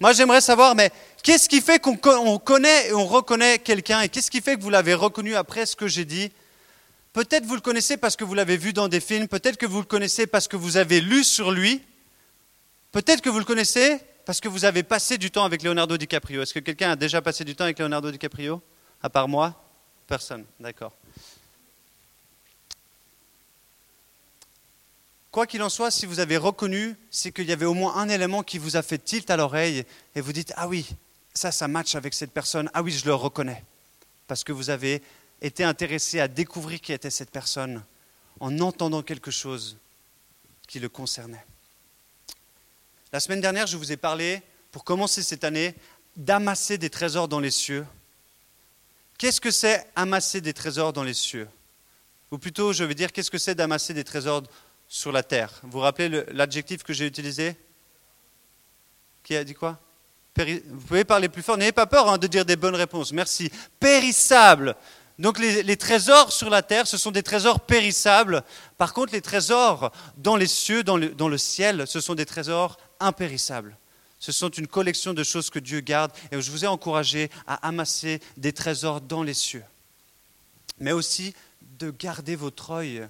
Moi, 0.00 0.12
j'aimerais 0.12 0.40
savoir, 0.40 0.74
mais 0.74 0.90
qu'est-ce 1.22 1.48
qui 1.48 1.60
fait 1.60 1.78
qu'on 1.78 1.96
connaît 2.38 2.88
et 2.88 2.92
on 2.92 3.06
reconnaît 3.06 3.58
quelqu'un 3.58 4.00
Et 4.02 4.08
qu'est-ce 4.08 4.30
qui 4.30 4.40
fait 4.40 4.56
que 4.56 4.62
vous 4.62 4.70
l'avez 4.70 4.94
reconnu 4.94 5.34
après 5.34 5.66
ce 5.66 5.76
que 5.76 5.88
j'ai 5.88 6.04
dit? 6.04 6.30
Peut-être 7.12 7.44
vous 7.44 7.54
le 7.54 7.60
connaissez 7.60 7.96
parce 7.96 8.16
que 8.16 8.24
vous 8.24 8.34
l'avez 8.34 8.56
vu 8.56 8.72
dans 8.72 8.88
des 8.88 9.00
films, 9.00 9.28
peut-être 9.28 9.58
que 9.58 9.66
vous 9.66 9.80
le 9.80 9.86
connaissez 9.86 10.26
parce 10.26 10.48
que 10.48 10.56
vous 10.56 10.78
avez 10.78 11.00
lu 11.00 11.24
sur 11.24 11.50
lui, 11.50 11.82
peut-être 12.90 13.20
que 13.20 13.28
vous 13.28 13.38
le 13.38 13.44
connaissez 13.44 13.98
parce 14.24 14.40
que 14.40 14.48
vous 14.48 14.64
avez 14.64 14.82
passé 14.82 15.18
du 15.18 15.30
temps 15.30 15.44
avec 15.44 15.62
Leonardo 15.62 15.96
DiCaprio. 15.96 16.42
Est-ce 16.42 16.54
que 16.54 16.60
quelqu'un 16.60 16.92
a 16.92 16.96
déjà 16.96 17.20
passé 17.20 17.44
du 17.44 17.54
temps 17.54 17.64
avec 17.64 17.78
Leonardo 17.78 18.10
DiCaprio? 18.10 18.62
À 19.02 19.10
part 19.10 19.28
moi? 19.28 19.54
Personne, 20.06 20.44
d'accord. 20.58 20.92
Quoi 25.32 25.46
qu'il 25.46 25.62
en 25.62 25.70
soit, 25.70 25.90
si 25.90 26.04
vous 26.04 26.20
avez 26.20 26.36
reconnu, 26.36 26.94
c'est 27.10 27.32
qu'il 27.32 27.48
y 27.48 27.52
avait 27.52 27.64
au 27.64 27.72
moins 27.72 27.96
un 27.96 28.10
élément 28.10 28.42
qui 28.42 28.58
vous 28.58 28.76
a 28.76 28.82
fait 28.82 28.98
tilt 28.98 29.30
à 29.30 29.38
l'oreille 29.38 29.86
et 30.14 30.20
vous 30.20 30.32
dites 30.34 30.52
Ah 30.56 30.68
oui, 30.68 30.86
ça, 31.32 31.50
ça 31.50 31.68
match 31.68 31.94
avec 31.94 32.12
cette 32.12 32.32
personne. 32.32 32.70
Ah 32.74 32.82
oui, 32.82 32.92
je 32.92 33.06
le 33.06 33.14
reconnais. 33.14 33.64
Parce 34.26 34.44
que 34.44 34.52
vous 34.52 34.68
avez 34.68 35.02
été 35.40 35.64
intéressé 35.64 36.20
à 36.20 36.28
découvrir 36.28 36.82
qui 36.82 36.92
était 36.92 37.08
cette 37.08 37.30
personne 37.30 37.82
en 38.40 38.60
entendant 38.60 39.02
quelque 39.02 39.30
chose 39.30 39.78
qui 40.68 40.80
le 40.80 40.90
concernait. 40.90 41.44
La 43.10 43.18
semaine 43.18 43.40
dernière, 43.40 43.66
je 43.66 43.78
vous 43.78 43.90
ai 43.90 43.96
parlé, 43.96 44.42
pour 44.70 44.84
commencer 44.84 45.22
cette 45.22 45.44
année, 45.44 45.74
d'amasser 46.14 46.76
des 46.76 46.90
trésors 46.90 47.28
dans 47.28 47.40
les 47.40 47.50
cieux. 47.50 47.86
Qu'est-ce 49.16 49.40
que 49.40 49.50
c'est 49.50 49.86
amasser 49.96 50.42
des 50.42 50.52
trésors 50.52 50.92
dans 50.92 51.04
les 51.04 51.14
cieux? 51.14 51.48
Ou 52.30 52.36
plutôt, 52.36 52.74
je 52.74 52.84
veux 52.84 52.94
dire, 52.94 53.12
qu'est-ce 53.12 53.30
que 53.30 53.38
c'est 53.38 53.54
d'amasser 53.54 53.94
des 53.94 54.04
trésors 54.04 54.42
sur 54.92 55.10
la 55.10 55.22
terre. 55.22 55.50
Vous 55.62 55.70
vous 55.70 55.78
rappelez 55.78 56.22
l'adjectif 56.32 56.82
que 56.82 56.92
j'ai 56.92 57.06
utilisé 57.06 57.56
Qui 59.24 59.34
a 59.34 59.42
dit 59.42 59.54
quoi 59.54 59.80
Vous 60.36 60.80
pouvez 60.86 61.04
parler 61.04 61.30
plus 61.30 61.42
fort. 61.42 61.56
N'ayez 61.56 61.72
pas 61.72 61.86
peur 61.86 62.10
hein, 62.10 62.18
de 62.18 62.26
dire 62.26 62.44
des 62.44 62.56
bonnes 62.56 62.74
réponses. 62.74 63.10
Merci. 63.10 63.50
Périssable. 63.80 64.76
Donc 65.18 65.38
les, 65.38 65.76
trésors 65.78 66.30
sur 66.30 66.50
la 66.50 66.60
terre, 66.60 66.86
ce 66.86 66.98
sont 66.98 67.10
des 67.10 67.22
trésors 67.22 67.60
périssables. 67.60 68.44
Par 68.76 68.92
contre, 68.92 69.14
les 69.14 69.22
trésors 69.22 69.92
dans 70.18 70.36
les 70.36 70.46
cieux, 70.46 70.84
dans 70.84 70.98
le, 70.98 71.08
dans 71.08 71.28
le 71.28 71.38
ciel, 71.38 71.86
ce 71.86 72.00
sont 72.00 72.14
des 72.14 72.26
trésors 72.26 72.78
impérissables. 73.00 73.78
Ce 74.18 74.30
sont 74.30 74.50
une 74.50 74.66
collection 74.66 75.14
de 75.14 75.24
choses 75.24 75.48
que 75.48 75.58
Dieu 75.58 75.80
garde. 75.80 76.12
Et 76.32 76.40
je 76.42 76.50
vous 76.50 76.66
ai 76.66 76.68
encouragé 76.68 77.30
à 77.46 77.66
amasser 77.66 78.20
des 78.36 78.52
trésors 78.52 79.00
dans 79.00 79.22
les 79.22 79.34
cieux. 79.34 79.64
Mais 80.78 80.92
aussi 80.92 81.32
de 81.62 81.90
garder 81.90 82.36
votre 82.36 82.72
œil 82.72 83.08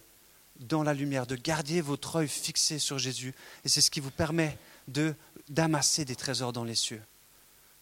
dans 0.62 0.82
la 0.82 0.94
lumière, 0.94 1.26
de 1.26 1.36
garder 1.36 1.80
votre 1.80 2.16
œil 2.16 2.28
fixé 2.28 2.78
sur 2.78 2.98
Jésus. 2.98 3.34
Et 3.64 3.68
c'est 3.68 3.80
ce 3.80 3.90
qui 3.90 4.00
vous 4.00 4.10
permet 4.10 4.56
de, 4.88 5.14
d'amasser 5.48 6.04
des 6.04 6.16
trésors 6.16 6.52
dans 6.52 6.64
les 6.64 6.74
cieux. 6.74 7.02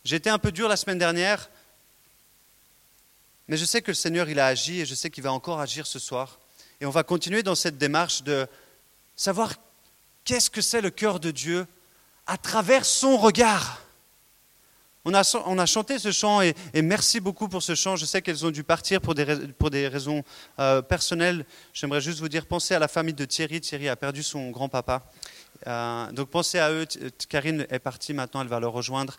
J'étais 0.05 0.31
un 0.31 0.39
peu 0.39 0.53
dur 0.53 0.69
la 0.69 0.77
semaine 0.77 0.99
dernière, 0.99 1.51
mais 3.49 3.57
je 3.57 3.65
sais 3.65 3.83
que 3.83 3.91
le 3.91 3.97
Seigneur, 3.97 4.29
il 4.29 4.39
a 4.39 4.47
agi 4.47 4.81
et 4.81 4.87
je 4.87 4.95
sais 4.95 5.11
qu'il 5.11 5.25
va 5.25 5.33
encore 5.33 5.61
agir 5.61 5.87
ce 5.87 5.99
soir. 5.99 6.39
Et 6.81 6.87
on 6.87 6.91
va 6.91 7.03
continuer 7.03 7.43
dans 7.43 7.55
cette 7.55 7.79
démarche 7.79 8.23
de 8.23 8.47
savoir 9.17 9.55
qu'est-ce 10.25 10.51
que 10.51 10.63
c'est 10.63 10.81
le 10.81 10.91
cœur 10.91 11.21
de 11.21 11.31
Dieu 11.31 11.67
à 12.27 12.39
travers 12.39 12.85
son 12.85 13.17
regard. 13.17 13.83
On 15.07 15.15
a, 15.15 15.67
chanté 15.67 15.99
ce 15.99 16.13
chant 16.13 16.43
et, 16.43 16.55
merci 16.75 17.21
beaucoup 17.21 17.49
pour 17.49 17.63
ce 17.63 17.75
chant. 17.75 17.97
Je 17.97 18.05
sais 18.05 18.21
qu'elles 18.21 18.45
ont 18.45 18.51
dû 18.51 18.63
partir 18.63 19.01
pour 19.01 19.15
des, 19.15 19.89
raisons 19.89 20.23
euh, 20.59 20.83
personnelles. 20.83 21.47
J'aimerais 21.73 22.03
juste 22.03 22.19
vous 22.19 22.29
dire, 22.29 22.45
pensez 22.45 22.75
à 22.75 22.79
la 22.79 22.89
famille 22.89 23.15
de 23.15 23.25
Thierry. 23.25 23.63
Thierry 23.63 23.89
a 23.89 23.97
perdu 23.97 24.23
son 24.23 24.51
grand-papa. 24.51 25.03
Euh, 25.67 26.13
donc 26.13 26.29
pensez 26.29 26.59
à 26.59 26.71
eux. 26.71 26.87
Karine 27.31 27.67
est 27.71 27.79
partie 27.79 28.13
maintenant, 28.13 28.43
elle 28.43 28.49
va 28.49 28.61
le 28.61 28.69
rejoindre. 28.69 29.19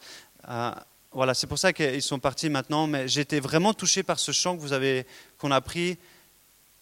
Euh, 0.50 0.72
voilà, 1.14 1.34
c'est 1.34 1.48
pour 1.48 1.58
ça 1.58 1.74
qu'ils 1.74 2.04
sont 2.04 2.20
partis 2.20 2.50
maintenant. 2.50 2.86
Mais 2.86 3.12
été 3.16 3.40
vraiment 3.40 3.74
touché 3.74 4.04
par 4.04 4.20
ce 4.20 4.32
chant 4.32 4.56
que 4.56 4.62
vous 4.62 4.74
avez, 4.74 5.08
qu'on 5.40 5.50
a 5.50 5.62
pris. 5.62 5.98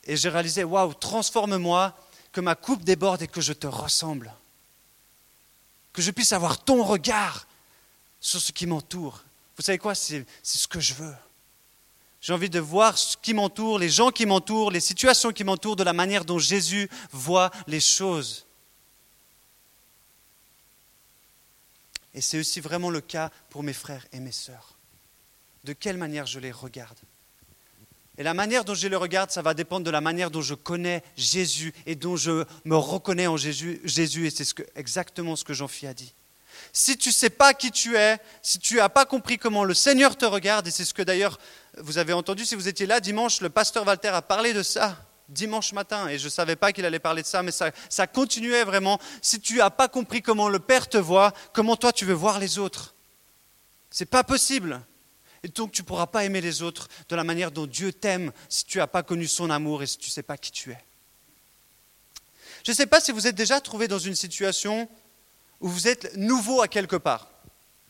Et 0.03 0.17
j'ai 0.17 0.29
réalisé, 0.29 0.65
waouh, 0.65 0.93
transforme-moi, 0.93 1.95
que 2.33 2.41
ma 2.41 2.55
coupe 2.55 2.83
déborde 2.83 3.21
et 3.21 3.27
que 3.27 3.39
je 3.39 3.53
te 3.53 3.67
ressemble. 3.67 4.33
Que 5.93 6.01
je 6.01 6.11
puisse 6.11 6.33
avoir 6.33 6.61
ton 6.61 6.83
regard 6.83 7.47
sur 8.19 8.39
ce 8.39 8.51
qui 8.51 8.65
m'entoure. 8.65 9.23
Vous 9.57 9.63
savez 9.63 9.77
quoi 9.77 9.95
C'est 9.95 10.25
ce 10.43 10.67
que 10.67 10.79
je 10.79 10.93
veux. 10.93 11.15
J'ai 12.21 12.33
envie 12.33 12.49
de 12.49 12.59
voir 12.59 12.97
ce 12.97 13.15
qui 13.15 13.33
m'entoure, 13.33 13.79
les 13.79 13.89
gens 13.89 14.11
qui 14.11 14.25
m'entourent, 14.25 14.71
les 14.71 14.81
situations 14.81 15.31
qui 15.31 15.43
m'entourent, 15.43 15.77
de 15.77 15.83
la 15.83 15.93
manière 15.93 16.25
dont 16.25 16.39
Jésus 16.39 16.89
voit 17.11 17.49
les 17.67 17.79
choses. 17.79 18.45
Et 22.13 22.21
c'est 22.21 22.39
aussi 22.39 22.59
vraiment 22.59 22.89
le 22.89 23.01
cas 23.01 23.31
pour 23.49 23.63
mes 23.63 23.73
frères 23.73 24.05
et 24.11 24.19
mes 24.19 24.31
sœurs. 24.31 24.75
De 25.63 25.73
quelle 25.73 25.97
manière 25.97 26.25
je 26.25 26.39
les 26.39 26.51
regarde 26.51 26.97
Et 28.17 28.23
la 28.23 28.33
manière 28.33 28.65
dont 28.65 28.75
je 28.75 28.87
les 28.87 28.95
regarde, 28.95 29.31
ça 29.31 29.41
va 29.41 29.53
dépendre 29.53 29.85
de 29.85 29.91
la 29.91 30.01
manière 30.01 30.31
dont 30.31 30.41
je 30.41 30.55
connais 30.55 31.03
Jésus 31.15 31.73
et 31.85 31.95
dont 31.95 32.17
je 32.17 32.43
me 32.65 32.75
reconnais 32.75 33.27
en 33.27 33.37
Jésus. 33.37 33.79
Jésus 33.85 34.27
et 34.27 34.29
c'est 34.29 34.45
ce 34.45 34.55
exactement 34.75 35.35
ce 35.35 35.45
que 35.45 35.53
Jean-Philippe 35.53 35.91
a 35.91 35.93
dit 35.93 36.13
si 36.73 36.97
tu 36.97 37.09
ne 37.09 37.13
sais 37.13 37.29
pas 37.29 37.53
qui 37.53 37.71
tu 37.71 37.95
es, 37.97 38.17
si 38.41 38.59
tu 38.59 38.75
n'as 38.77 38.89
pas 38.89 39.05
compris 39.05 39.37
comment 39.37 39.63
le 39.63 39.73
Seigneur 39.73 40.17
te 40.17 40.25
regarde, 40.25 40.67
et 40.67 40.71
c'est 40.71 40.85
ce 40.85 40.93
que 40.93 41.01
d'ailleurs 41.01 41.39
vous 41.77 41.97
avez 41.97 42.13
entendu 42.13 42.45
si 42.45 42.55
vous 42.55 42.67
étiez 42.67 42.85
là 42.85 42.99
dimanche, 42.99 43.41
le 43.41 43.49
pasteur 43.49 43.85
Walter 43.85 44.09
a 44.09 44.21
parlé 44.21 44.53
de 44.53 44.63
ça 44.63 44.97
dimanche 45.29 45.73
matin, 45.73 46.07
et 46.07 46.17
je 46.17 46.25
ne 46.25 46.29
savais 46.29 46.55
pas 46.55 46.73
qu'il 46.73 46.85
allait 46.85 46.99
parler 46.99 47.21
de 47.21 47.27
ça, 47.27 47.43
mais 47.43 47.51
ça, 47.51 48.07
continuait 48.07 48.63
vraiment. 48.63 48.99
Si 49.21 49.39
tu 49.39 49.57
n'as 49.57 49.69
pas 49.69 49.87
compris 49.87 50.21
comment 50.21 50.49
le 50.49 50.59
Père 50.59 50.89
te 50.89 50.97
voit, 50.97 51.33
comment 51.53 51.75
toi 51.75 51.93
tu 51.93 52.05
veux 52.05 52.13
voir 52.13 52.39
les 52.39 52.57
autres? 52.57 52.95
C'est 53.91 54.05
pas 54.05 54.23
possible. 54.23 54.81
Et 55.43 55.47
donc 55.47 55.71
tu 55.71 55.81
ne 55.81 55.85
pourras 55.85 56.07
pas 56.07 56.25
aimer 56.25 56.41
les 56.41 56.61
autres 56.61 56.87
de 57.07 57.15
la 57.15 57.23
manière 57.23 57.51
dont 57.51 57.65
Dieu 57.65 57.93
t'aime 57.93 58.31
si 58.49 58.65
tu 58.65 58.79
n'as 58.79 58.87
pas 58.87 59.03
connu 59.03 59.27
son 59.27 59.49
amour 59.49 59.83
et 59.83 59.87
si 59.87 59.97
tu 59.97 60.09
ne 60.09 60.11
sais 60.11 60.23
pas 60.23 60.37
qui 60.37 60.51
tu 60.51 60.71
es. 60.71 60.83
Je 62.65 62.71
ne 62.71 62.75
sais 62.75 62.87
pas 62.87 62.99
si 62.99 63.13
vous 63.13 63.25
êtes 63.25 63.35
déjà 63.35 63.61
trouvé 63.61 63.87
dans 63.87 63.99
une 63.99 64.15
situation 64.15 64.89
où 65.61 65.67
vous 65.67 65.87
êtes 65.87 66.15
nouveau 66.15 66.61
à 66.61 66.67
quelque 66.67 66.95
part. 66.95 67.27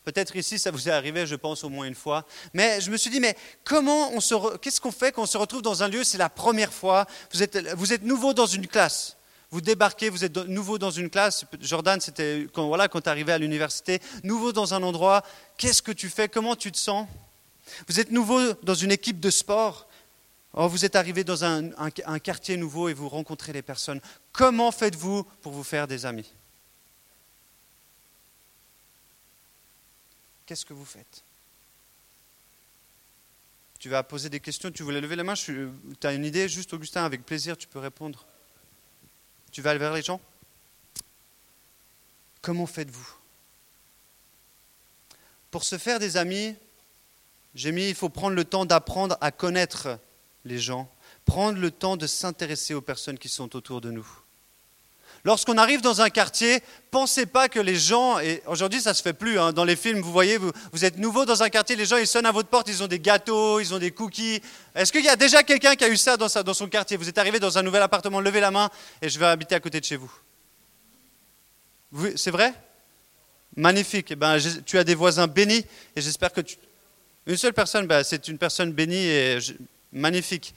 Peut-être 0.04 0.36
ici, 0.36 0.58
ça 0.58 0.72
vous 0.72 0.88
est 0.88 0.92
arrivé, 0.92 1.28
je 1.28 1.36
pense, 1.36 1.64
au 1.64 1.70
moins 1.70 1.86
une 1.86 1.96
fois. 1.96 2.26
Mais 2.54 2.82
je 2.82 2.90
me 2.90 2.98
suis 2.98 3.12
dit, 3.12 3.20
mais 3.20 3.36
comment 3.64 4.12
on 4.14 4.20
se, 4.20 4.58
qu'est-ce 4.58 4.82
qu'on 4.82 4.92
fait 4.92 5.12
quand 5.12 5.24
on 5.24 5.28
se 5.28 5.38
retrouve 5.38 5.62
dans 5.62 5.84
un 5.84 5.88
lieu 5.88 6.04
C'est 6.04 6.18
la 6.18 6.30
première 6.30 6.74
fois. 6.74 7.06
Vous 7.32 7.44
êtes, 7.44 7.58
vous 7.76 7.94
êtes 7.94 8.04
nouveau 8.04 8.34
dans 8.34 8.48
une 8.48 8.66
classe. 8.66 9.18
Vous 9.52 9.62
débarquez, 9.62 10.10
vous 10.10 10.24
êtes 10.24 10.36
nouveau 10.36 10.78
dans 10.78 10.92
une 10.92 11.10
classe. 11.10 11.46
Jordan, 11.60 12.00
c'était 12.00 12.48
quand, 12.54 12.68
voilà, 12.68 12.88
quand 12.88 13.02
tu 13.02 13.10
arrivé 13.10 13.34
à 13.34 13.38
l'université. 13.38 14.00
Nouveau 14.24 14.52
dans 14.52 14.74
un 14.74 14.84
endroit. 14.84 15.24
Qu'est-ce 15.58 15.82
que 15.82 15.92
tu 15.92 16.10
fais? 16.10 16.30
Comment 16.30 16.56
tu 16.56 16.72
te 16.72 16.78
sens? 16.78 17.08
Vous 17.88 18.00
êtes 18.00 18.12
nouveau 18.12 18.54
dans 18.64 18.74
une 18.74 18.92
équipe 18.92 19.20
de 19.20 19.30
sport. 19.30 19.88
Oh, 20.54 20.68
vous 20.68 20.86
êtes 20.86 20.96
arrivé 20.96 21.24
dans 21.24 21.46
un, 21.46 21.70
un 21.78 22.20
quartier 22.20 22.58
nouveau 22.58 22.90
et 22.90 22.94
vous 22.94 23.10
rencontrez 23.10 23.54
les 23.54 23.62
personnes. 23.62 24.02
Comment 24.32 24.72
faites-vous 24.72 25.24
pour 25.42 25.52
vous 25.52 25.64
faire 25.64 25.88
des 25.88 26.08
amis? 26.08 26.34
Qu'est-ce 30.50 30.66
que 30.66 30.74
vous 30.74 30.84
faites 30.84 31.24
Tu 33.78 33.88
vas 33.88 34.02
poser 34.02 34.30
des 34.30 34.40
questions, 34.40 34.72
tu 34.72 34.82
voulais 34.82 35.00
lever 35.00 35.16
la 35.16 35.24
main, 35.24 35.36
tu 35.36 35.70
as 36.02 36.12
une 36.12 36.26
idée, 36.26 36.50
juste 36.50 36.74
Augustin, 36.74 37.06
avec 37.06 37.24
plaisir, 37.24 37.56
tu 37.56 37.68
peux 37.68 37.78
répondre. 37.78 38.26
Tu 39.52 39.62
vas 39.62 39.70
aller 39.70 39.80
vers 39.80 39.94
les 39.94 40.02
gens 40.02 40.20
Comment 42.42 42.66
faites-vous 42.66 43.14
Pour 45.52 45.64
se 45.64 45.78
faire 45.78 46.00
des 46.00 46.18
amis, 46.18 46.56
j'ai 47.54 47.72
mis, 47.72 47.88
il 47.88 47.94
faut 47.94 48.10
prendre 48.10 48.36
le 48.36 48.44
temps 48.44 48.66
d'apprendre 48.66 49.20
à 49.22 49.30
connaître 49.30 50.00
les 50.46 50.58
gens, 50.58 50.92
prendre 51.26 51.60
le 51.60 51.70
temps 51.70 51.96
de 51.96 52.08
s'intéresser 52.08 52.74
aux 52.74 52.82
personnes 52.82 53.20
qui 53.20 53.30
sont 53.30 53.56
autour 53.56 53.82
de 53.82 53.92
nous. 53.92 54.20
Lorsqu'on 55.26 55.58
arrive 55.58 55.82
dans 55.82 56.02
un 56.02 56.10
quartier, 56.10 56.62
pensez 56.92 57.26
pas 57.26 57.50
que 57.50 57.60
les 57.60 57.76
gens, 57.76 58.20
et 58.20 58.42
aujourd'hui 58.46 58.80
ça 58.80 58.94
se 58.94 59.02
fait 59.02 59.14
plus, 59.14 59.38
hein, 59.38 59.52
dans 59.52 59.66
les 59.66 59.76
films, 59.76 60.00
vous 60.00 60.12
voyez, 60.12 60.38
vous, 60.38 60.86
êtes 60.86 60.98
nouveau 60.98 61.26
dans 61.26 61.44
un 61.44 61.50
quartier, 61.50 61.76
les 61.76 61.86
gens 61.86 61.98
ils 61.98 62.08
sonnent 62.08 62.26
à 62.26 62.32
votre 62.32 62.48
porte, 62.48 62.70
ils 62.70 62.82
ont 62.84 62.88
des 62.88 63.00
gâteaux, 63.00 63.60
ils 63.60 63.74
ont 63.74 63.80
des 63.80 63.92
cookies. 63.92 64.42
Est-ce 64.76 64.92
qu'il 64.92 65.04
y 65.04 65.10
a 65.10 65.18
déjà 65.18 65.44
quelqu'un 65.44 65.76
qui 65.76 65.84
a 65.84 65.90
eu 65.90 65.98
ça 65.98 66.16
dans, 66.16 66.30
son 66.30 66.68
quartier? 66.68 66.96
Vous 66.96 67.10
êtes 67.10 67.18
arrivé 67.18 67.40
dans 67.40 67.58
un 67.58 67.64
nouvel 67.64 67.82
appartement, 67.82 68.22
levez 68.22 68.40
la 68.40 68.52
main 68.52 68.70
et 69.02 69.10
je 69.10 69.20
vais 69.20 69.26
habiter 69.26 69.56
à 69.56 69.60
côté 69.60 69.80
de 69.80 69.86
chez 69.86 69.98
vous. 69.98 70.12
C'est 72.16 72.32
vrai? 72.32 72.54
Magnifique. 73.56 74.12
Eh 74.12 74.16
ben, 74.16 74.38
tu 74.66 74.78
as 74.78 74.84
des 74.84 74.96
voisins 74.96 75.28
bénis 75.28 75.66
et 75.96 76.02
j'espère 76.02 76.32
que 76.32 76.42
tu... 76.42 76.56
Une 77.26 77.38
seule 77.38 77.54
personne, 77.54 77.88
ben, 77.88 78.04
c'est 78.04 78.28
une 78.30 78.38
personne 78.38 78.72
bénie 78.72 78.96
et 78.96 79.40
magnifique. 79.92 80.56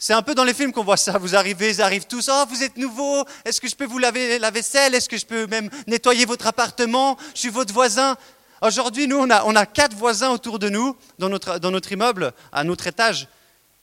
C'est 0.00 0.12
un 0.12 0.22
peu 0.22 0.36
dans 0.36 0.44
les 0.44 0.54
films 0.54 0.72
qu'on 0.72 0.84
voit 0.84 0.96
ça. 0.96 1.18
Vous 1.18 1.34
arrivez, 1.34 1.70
ils 1.70 1.82
arrivent 1.82 2.06
tous. 2.06 2.30
Oh, 2.32 2.44
vous 2.48 2.62
êtes 2.62 2.76
nouveau. 2.76 3.24
Est-ce 3.44 3.60
que 3.60 3.66
je 3.66 3.74
peux 3.74 3.84
vous 3.84 3.98
laver 3.98 4.38
la 4.38 4.52
vaisselle 4.52 4.94
Est-ce 4.94 5.08
que 5.08 5.16
je 5.16 5.26
peux 5.26 5.48
même 5.48 5.68
nettoyer 5.88 6.24
votre 6.24 6.46
appartement 6.46 7.16
Je 7.34 7.40
suis 7.40 7.48
votre 7.48 7.74
voisin. 7.74 8.16
Aujourd'hui, 8.62 9.08
nous, 9.08 9.18
on 9.18 9.28
a, 9.30 9.66
quatre 9.66 9.96
voisins 9.96 10.30
autour 10.30 10.60
de 10.60 10.68
nous, 10.68 10.96
dans 11.18 11.28
notre, 11.28 11.92
immeuble, 11.92 12.32
à 12.52 12.62
notre 12.62 12.86
étage. 12.86 13.26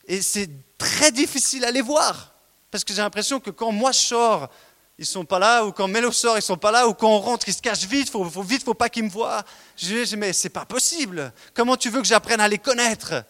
Et 0.07 0.21
c'est 0.21 0.49
très 0.77 1.11
difficile 1.11 1.65
à 1.65 1.71
les 1.71 1.81
voir. 1.81 2.33
Parce 2.71 2.85
que 2.85 2.93
j'ai 2.93 3.01
l'impression 3.01 3.41
que 3.41 3.49
quand 3.49 3.71
moi 3.71 3.91
je 3.91 3.99
sors 3.99 4.49
ils 4.97 5.05
sont 5.05 5.25
pas 5.25 5.39
là, 5.39 5.65
ou 5.65 5.73
quand 5.73 5.89
Mélo 5.89 6.09
sort, 6.09 6.37
ils 6.37 6.41
sont 6.41 6.55
pas 6.55 6.71
là, 6.71 6.87
ou 6.87 6.93
quand 6.93 7.09
on 7.09 7.19
rentre, 7.19 7.49
ils 7.49 7.53
se 7.53 7.61
cachent 7.61 7.85
vite, 7.85 8.09
faut, 8.09 8.23
faut 8.23 8.43
vite, 8.43 8.63
faut 8.63 8.73
pas 8.73 8.87
qu'ils 8.87 9.03
me 9.03 9.09
voient. 9.09 9.43
Je 9.75 10.03
dis, 10.05 10.15
mais 10.15 10.31
c'est 10.31 10.47
pas 10.47 10.63
possible. 10.63 11.33
Comment 11.53 11.75
tu 11.75 11.89
veux 11.89 11.99
que 11.99 12.07
j'apprenne 12.07 12.39
à 12.39 12.47
les 12.47 12.59
connaître? 12.59 13.25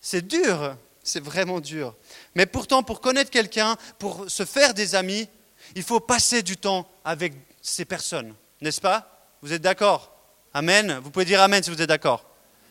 C'est 0.00 0.24
dur, 0.24 0.76
c'est 1.02 1.22
vraiment 1.22 1.60
dur. 1.60 1.94
Mais 2.34 2.46
pourtant, 2.46 2.82
pour 2.82 3.00
connaître 3.00 3.30
quelqu'un, 3.30 3.76
pour 3.98 4.30
se 4.30 4.44
faire 4.44 4.74
des 4.74 4.94
amis, 4.94 5.28
il 5.74 5.82
faut 5.82 6.00
passer 6.00 6.42
du 6.42 6.56
temps 6.56 6.88
avec 7.04 7.34
ces 7.62 7.84
personnes, 7.84 8.34
n'est-ce 8.60 8.80
pas? 8.80 9.28
Vous 9.42 9.52
êtes 9.52 9.62
d'accord? 9.62 10.14
Amen? 10.52 10.98
Vous 11.02 11.10
pouvez 11.10 11.24
dire 11.24 11.40
Amen 11.40 11.62
si 11.62 11.70
vous 11.70 11.80
êtes 11.80 11.88
d'accord. 11.88 12.24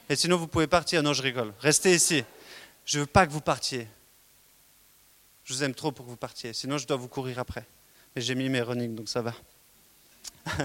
Et 0.09 0.15
sinon, 0.15 0.37
vous 0.37 0.47
pouvez 0.47 0.67
partir. 0.67 1.01
Non, 1.03 1.13
je 1.13 1.21
rigole. 1.21 1.53
Restez 1.59 1.93
ici. 1.93 2.23
Je 2.85 2.97
ne 2.97 3.03
veux 3.03 3.07
pas 3.07 3.27
que 3.27 3.31
vous 3.31 3.41
partiez. 3.41 3.87
Je 5.43 5.53
vous 5.53 5.63
aime 5.63 5.73
trop 5.73 5.91
pour 5.91 6.05
que 6.05 6.09
vous 6.09 6.17
partiez. 6.17 6.53
Sinon, 6.53 6.77
je 6.77 6.87
dois 6.87 6.97
vous 6.97 7.07
courir 7.07 7.39
après. 7.39 7.65
Mais 8.15 8.21
j'ai 8.21 8.35
mis 8.35 8.49
mes 8.49 8.61
running, 8.61 8.95
donc 8.95 9.07
ça 9.09 9.21
va. 9.21 9.33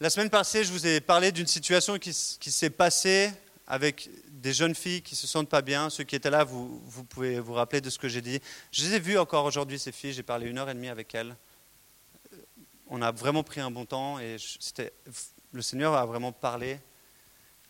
La 0.00 0.10
semaine 0.10 0.30
passée, 0.30 0.64
je 0.64 0.72
vous 0.72 0.86
ai 0.86 1.00
parlé 1.00 1.30
d'une 1.30 1.46
situation 1.46 1.98
qui, 1.98 2.12
s'est 2.12 2.70
passée 2.70 3.30
avec 3.66 4.10
des 4.28 4.52
jeunes 4.52 4.74
filles 4.74 5.02
qui 5.02 5.16
se 5.16 5.26
sentent 5.26 5.48
pas 5.48 5.62
bien. 5.62 5.90
Ceux 5.90 6.04
qui 6.04 6.16
étaient 6.16 6.30
là, 6.30 6.44
vous, 6.44 6.80
pouvez 7.08 7.40
vous 7.40 7.54
rappeler 7.54 7.80
de 7.80 7.90
ce 7.90 7.98
que 7.98 8.08
j'ai 8.08 8.20
dit. 8.20 8.40
Je 8.70 8.84
les 8.84 8.94
ai 8.94 8.98
vues 8.98 9.18
encore 9.18 9.44
aujourd'hui, 9.44 9.78
ces 9.78 9.92
filles. 9.92 10.12
J'ai 10.12 10.22
parlé 10.22 10.48
une 10.48 10.58
heure 10.58 10.70
et 10.70 10.74
demie 10.74 10.88
avec 10.88 11.14
elles. 11.14 11.36
On 12.88 13.00
a 13.00 13.10
vraiment 13.12 13.42
pris 13.42 13.60
un 13.60 13.70
bon 13.70 13.86
temps 13.86 14.18
et 14.18 14.36
le 15.52 15.62
Seigneur 15.62 15.94
a 15.94 16.04
vraiment 16.04 16.32
parlé. 16.32 16.78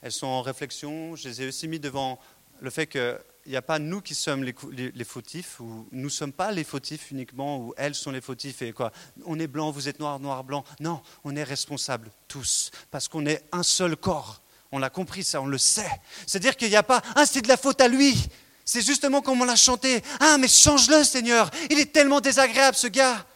Elles 0.00 0.12
sont 0.12 0.26
en 0.26 0.42
réflexion. 0.42 1.14
Je 1.14 1.28
les 1.28 1.42
ai 1.42 1.48
aussi 1.48 1.68
mis 1.68 1.78
devant 1.78 2.18
le 2.60 2.70
fait 2.70 2.86
qu'il 2.86 3.18
n'y 3.46 3.56
a 3.56 3.62
pas 3.62 3.78
nous 3.78 4.00
qui 4.00 4.14
sommes 4.14 4.44
les, 4.44 5.04
fautifs, 5.04 5.60
ou 5.60 5.86
nous 5.90 6.04
ne 6.04 6.08
sommes 6.08 6.32
pas 6.32 6.52
les 6.52 6.64
fautifs 6.64 7.10
uniquement, 7.10 7.58
ou 7.58 7.74
elles 7.76 7.94
sont 7.94 8.12
les 8.12 8.20
fautifs, 8.20 8.62
et 8.62 8.72
quoi. 8.72 8.92
On 9.24 9.38
est 9.38 9.48
blanc, 9.48 9.70
vous 9.70 9.88
êtes 9.88 9.98
noir, 9.98 10.20
noir, 10.20 10.44
blanc. 10.44 10.64
Non, 10.80 11.02
on 11.24 11.34
est 11.34 11.42
responsables, 11.42 12.10
tous, 12.28 12.70
parce 12.90 13.08
qu'on 13.08 13.26
est 13.26 13.44
un 13.50 13.64
seul 13.64 13.96
corps. 13.96 14.41
On 14.72 14.78
l'a 14.78 14.90
compris, 14.90 15.22
ça, 15.22 15.40
on 15.40 15.46
le 15.46 15.58
sait. 15.58 15.90
C'est-à-dire 16.26 16.56
qu'il 16.56 16.70
n'y 16.70 16.76
a 16.76 16.82
pas, 16.82 17.02
ah, 17.14 17.26
c'est 17.26 17.42
de 17.42 17.48
la 17.48 17.58
faute 17.58 17.80
à 17.80 17.88
lui. 17.88 18.16
C'est 18.64 18.80
justement 18.80 19.20
comme 19.20 19.40
on 19.42 19.44
l'a 19.44 19.56
chanté. 19.56 20.02
Ah, 20.19 20.38
mais 20.38 20.48
change-le, 20.48 21.04
Seigneur. 21.04 21.50
Il 21.70 21.78
est 21.78 21.92
tellement 21.92 22.20
désagréable, 22.20 22.76
ce 22.76 22.86
gars. 22.86 23.26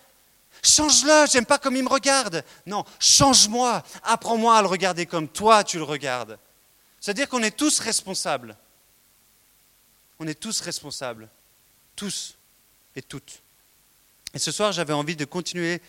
Change-le, 0.63 1.27
j'aime 1.31 1.45
pas 1.45 1.59
comme 1.59 1.77
il 1.77 1.85
me 1.85 1.89
regarde. 1.89 2.43
Non, 2.65 2.85
change-moi, 2.99 3.83
apprends-moi 4.03 4.57
à 4.57 4.63
le 4.63 4.69
regarder 4.69 5.07
comme 5.07 5.29
toi 5.29 5.63
tu 5.63 5.77
le 5.77 5.85
regardes. 5.85 6.39
C'est-à-dire 7.01 7.29
qu'on 7.29 7.43
est 7.43 7.57
tous 7.57 7.79
responsables. 7.79 8.57
On 10.19 10.27
est 10.27 10.35
tous 10.35 10.61
responsables. 10.61 11.29
Tous 11.95 12.35
et 12.97 13.03
toutes. 13.03 13.41
Et 14.35 14.39
ce 14.39 14.51
soir, 14.51 14.73
j'avais 14.73 14.93
envie 14.93 15.17
de 15.17 15.25
continuer 15.25 15.81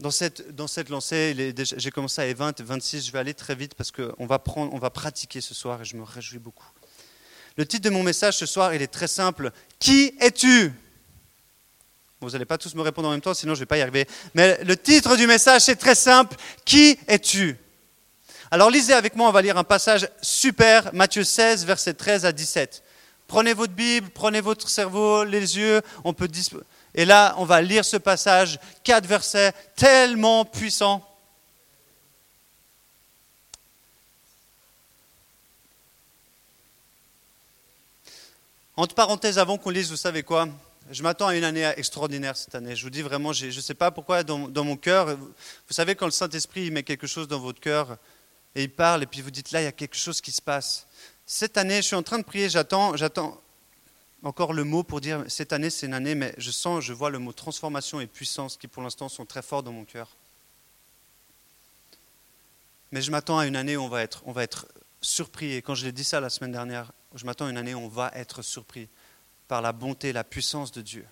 dans 0.00 0.10
cette, 0.10 0.54
dans 0.54 0.66
cette 0.66 0.88
lancée. 0.88 1.54
J'ai 1.76 1.90
commencé 1.90 2.22
à 2.22 2.34
20, 2.34 2.60
26, 2.60 3.06
je 3.06 3.12
vais 3.12 3.18
aller 3.18 3.34
très 3.34 3.54
vite 3.54 3.74
parce 3.74 3.92
qu'on 3.92 4.26
va, 4.26 4.42
va 4.80 4.90
pratiquer 4.90 5.40
ce 5.40 5.54
soir 5.54 5.82
et 5.82 5.84
je 5.84 5.96
me 5.96 6.02
réjouis 6.02 6.38
beaucoup. 6.38 6.66
Le 7.56 7.66
titre 7.66 7.84
de 7.84 7.90
mon 7.90 8.02
message 8.02 8.38
ce 8.38 8.46
soir, 8.46 8.74
il 8.74 8.80
est 8.82 8.88
très 8.88 9.08
simple. 9.08 9.50
Qui 9.78 10.14
es-tu? 10.20 10.72
Vous 12.20 12.30
n'allez 12.30 12.44
pas 12.44 12.58
tous 12.58 12.74
me 12.74 12.82
répondre 12.82 13.08
en 13.08 13.12
même 13.12 13.20
temps, 13.20 13.34
sinon 13.34 13.54
je 13.54 13.60
ne 13.60 13.62
vais 13.62 13.66
pas 13.66 13.78
y 13.78 13.82
arriver. 13.82 14.06
Mais 14.34 14.62
le 14.64 14.76
titre 14.76 15.16
du 15.16 15.26
message, 15.26 15.62
c'est 15.62 15.76
très 15.76 15.94
simple. 15.94 16.36
Qui 16.64 16.98
es-tu? 17.06 17.56
Alors 18.50 18.70
lisez 18.70 18.94
avec 18.94 19.14
moi, 19.14 19.28
on 19.28 19.32
va 19.32 19.42
lire 19.42 19.56
un 19.58 19.64
passage 19.64 20.08
super, 20.20 20.92
Matthieu 20.92 21.24
16, 21.24 21.64
versets 21.64 21.94
13 21.94 22.24
à 22.24 22.32
17. 22.32 22.82
Prenez 23.26 23.54
votre 23.54 23.72
Bible, 23.72 24.08
prenez 24.12 24.40
votre 24.40 24.68
cerveau, 24.68 25.24
les 25.24 25.56
yeux, 25.56 25.82
on 26.04 26.12
peut 26.12 26.26
et 26.94 27.04
là, 27.04 27.34
on 27.38 27.44
va 27.44 27.62
lire 27.62 27.84
ce 27.84 27.96
passage, 27.96 28.58
quatre 28.82 29.06
versets 29.06 29.52
tellement 29.76 30.44
puissants. 30.44 31.06
Entre 38.76 38.94
parenthèses, 38.94 39.38
avant 39.38 39.58
qu'on 39.58 39.70
lise, 39.70 39.90
vous 39.90 39.96
savez 39.96 40.22
quoi? 40.22 40.48
Je 40.90 41.02
m'attends 41.02 41.28
à 41.28 41.36
une 41.36 41.44
année 41.44 41.70
extraordinaire 41.76 42.36
cette 42.36 42.54
année. 42.54 42.74
Je 42.74 42.82
vous 42.82 42.90
dis 42.90 43.02
vraiment, 43.02 43.32
je 43.32 43.46
ne 43.46 43.50
sais 43.50 43.74
pas 43.74 43.90
pourquoi 43.90 44.24
dans, 44.24 44.64
mon 44.64 44.76
cœur, 44.76 45.16
vous 45.16 45.34
savez 45.68 45.94
quand 45.94 46.06
le 46.06 46.10
Saint-Esprit 46.12 46.70
met 46.70 46.82
quelque 46.82 47.06
chose 47.06 47.28
dans 47.28 47.38
votre 47.38 47.60
cœur 47.60 47.96
et 48.56 48.64
il 48.64 48.70
parle 48.70 49.02
et 49.02 49.06
puis 49.06 49.20
vous 49.20 49.30
dites 49.30 49.52
là, 49.52 49.60
il 49.60 49.64
y 49.64 49.68
a 49.68 49.72
quelque 49.72 49.96
chose 49.96 50.20
qui 50.20 50.32
se 50.32 50.42
passe. 50.42 50.88
Cette 51.26 51.58
année, 51.58 51.76
je 51.76 51.82
suis 51.82 51.94
en 51.94 52.02
train 52.02 52.18
de 52.18 52.24
prier, 52.24 52.48
j'attends, 52.48 52.96
j'attends 52.96 53.40
encore 54.22 54.52
le 54.52 54.64
mot 54.64 54.82
pour 54.82 55.00
dire 55.00 55.24
cette 55.28 55.52
année 55.52 55.70
c'est 55.70 55.86
une 55.86 55.94
année, 55.94 56.14
mais 56.14 56.34
je 56.38 56.50
sens, 56.50 56.84
je 56.84 56.92
vois 56.92 57.10
le 57.10 57.18
mot 57.18 57.32
transformation 57.32 58.00
et 58.00 58.06
puissance 58.06 58.56
qui 58.56 58.68
pour 58.68 58.82
l'instant 58.82 59.08
sont 59.08 59.26
très 59.26 59.42
forts 59.42 59.62
dans 59.62 59.72
mon 59.72 59.84
cœur. 59.84 60.08
Mais 62.92 63.02
je 63.02 63.10
m'attends 63.10 63.38
à 63.38 63.46
une 63.46 63.56
année 63.56 63.76
où 63.76 63.82
on 63.82 63.88
va 63.88 64.02
être, 64.02 64.22
on 64.26 64.32
va 64.32 64.42
être 64.42 64.66
surpris. 65.00 65.52
Et 65.52 65.62
quand 65.62 65.74
je 65.74 65.86
l'ai 65.86 65.92
dit 65.92 66.04
ça 66.04 66.20
la 66.20 66.28
semaine 66.28 66.52
dernière, 66.52 66.92
je 67.14 67.24
m'attends 67.24 67.46
à 67.46 67.50
une 67.50 67.56
année 67.56 67.74
où 67.74 67.78
on 67.78 67.88
va 67.88 68.10
être 68.14 68.42
surpris 68.42 68.88
par 69.48 69.62
la 69.62 69.72
bonté, 69.72 70.12
la 70.12 70.24
puissance 70.24 70.72
de 70.72 70.82
Dieu 70.82 71.06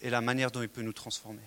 et 0.00 0.10
la 0.10 0.20
manière 0.20 0.50
dont 0.50 0.62
il 0.62 0.68
peut 0.68 0.82
nous 0.82 0.92
transformer. 0.92 1.42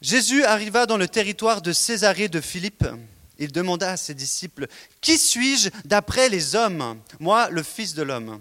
Jésus 0.00 0.44
arriva 0.44 0.86
dans 0.86 0.96
le 0.96 1.08
territoire 1.08 1.60
de 1.60 1.72
Césarée 1.72 2.28
de 2.28 2.40
Philippe. 2.40 2.86
Il 3.38 3.52
demanda 3.52 3.92
à 3.92 3.96
ses 3.96 4.14
disciples, 4.14 4.66
Qui 5.00 5.18
suis-je 5.18 5.70
d'après 5.84 6.28
les 6.28 6.54
hommes 6.54 7.00
Moi, 7.20 7.48
le 7.50 7.62
Fils 7.62 7.94
de 7.94 8.02
l'homme? 8.02 8.40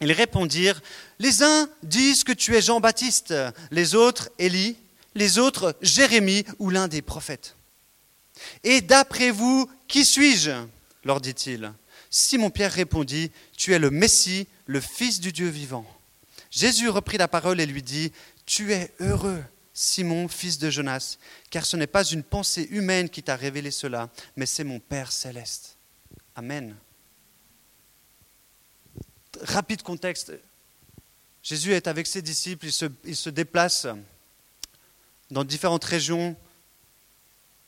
Ils 0.00 0.12
répondirent, 0.12 0.80
Les 1.18 1.42
uns 1.42 1.68
disent 1.82 2.24
que 2.24 2.32
tu 2.32 2.54
es 2.56 2.62
Jean-Baptiste, 2.62 3.34
les 3.70 3.94
autres 3.94 4.28
Élie, 4.38 4.76
les 5.14 5.38
autres 5.38 5.76
Jérémie 5.82 6.44
ou 6.58 6.70
l'un 6.70 6.88
des 6.88 7.02
prophètes. 7.02 7.56
Et 8.64 8.80
d'après 8.80 9.30
vous, 9.30 9.68
qui 9.88 10.04
suis-je? 10.04 10.52
leur 11.04 11.20
dit-il. 11.20 11.72
Simon-Pierre 12.10 12.72
répondit, 12.72 13.30
Tu 13.56 13.72
es 13.72 13.78
le 13.78 13.90
Messie, 13.90 14.46
le 14.66 14.80
Fils 14.80 15.20
du 15.20 15.32
Dieu 15.32 15.48
vivant. 15.48 15.86
Jésus 16.50 16.88
reprit 16.88 17.18
la 17.18 17.28
parole 17.28 17.60
et 17.60 17.66
lui 17.66 17.82
dit, 17.82 18.12
Tu 18.46 18.72
es 18.72 18.92
heureux, 19.00 19.42
Simon, 19.80 20.26
fils 20.26 20.58
de 20.58 20.70
Jonas, 20.70 21.18
car 21.50 21.64
ce 21.64 21.76
n'est 21.76 21.86
pas 21.86 22.02
une 22.02 22.24
pensée 22.24 22.66
humaine 22.72 23.08
qui 23.08 23.22
t'a 23.22 23.36
révélé 23.36 23.70
cela, 23.70 24.10
mais 24.34 24.44
c'est 24.44 24.64
mon 24.64 24.80
Père 24.80 25.12
céleste. 25.12 25.76
Amen. 26.34 26.74
Rapide 29.40 29.82
contexte. 29.82 30.32
Jésus 31.44 31.74
est 31.74 31.86
avec 31.86 32.08
ses 32.08 32.22
disciples, 32.22 32.66
il 33.04 33.14
se, 33.14 33.30
déplace 33.30 33.86
dans 35.30 35.44
différentes 35.44 35.84
régions 35.84 36.36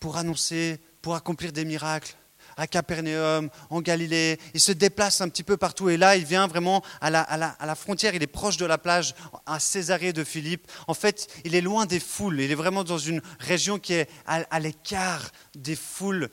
pour 0.01 0.17
annoncer, 0.17 0.81
pour 1.03 1.15
accomplir 1.15 1.53
des 1.53 1.65
miracles 1.65 2.17
à 2.61 2.67
Capernaum, 2.67 3.49
en 3.71 3.81
Galilée. 3.81 4.39
Il 4.53 4.61
se 4.61 4.71
déplace 4.71 5.23
un 5.23 5.31
petit 5.31 5.43
peu 5.43 5.57
partout. 5.57 5.89
Et 5.89 5.97
là, 5.97 6.17
il 6.17 6.27
vient 6.27 6.47
vraiment 6.47 6.85
à 7.01 7.09
la, 7.09 7.75
frontière. 7.75 8.15
Il 8.15 8.23
est 8.23 8.27
proche 8.27 8.59
de 8.59 8.67
la 8.67 8.77
plage, 8.77 9.15
à 9.47 9.59
Césarée 9.59 10.13
de 10.13 10.25
Philippe. 10.25 10.71
En 10.87 10.93
fait, 10.93 11.29
il 11.47 11.55
est 11.55 11.63
loin 11.63 11.87
des 11.87 12.01
foules. 12.01 12.39
Il 12.39 12.53
est 12.53 12.57
vraiment 12.57 12.85
dans 12.85 12.99
une 12.99 13.23
région 13.39 13.79
qui 13.79 13.95
est 13.95 14.11
à, 14.27 14.43
à 14.51 14.61
l'écart 14.61 15.31
des 15.55 15.75
foules. 15.75 16.29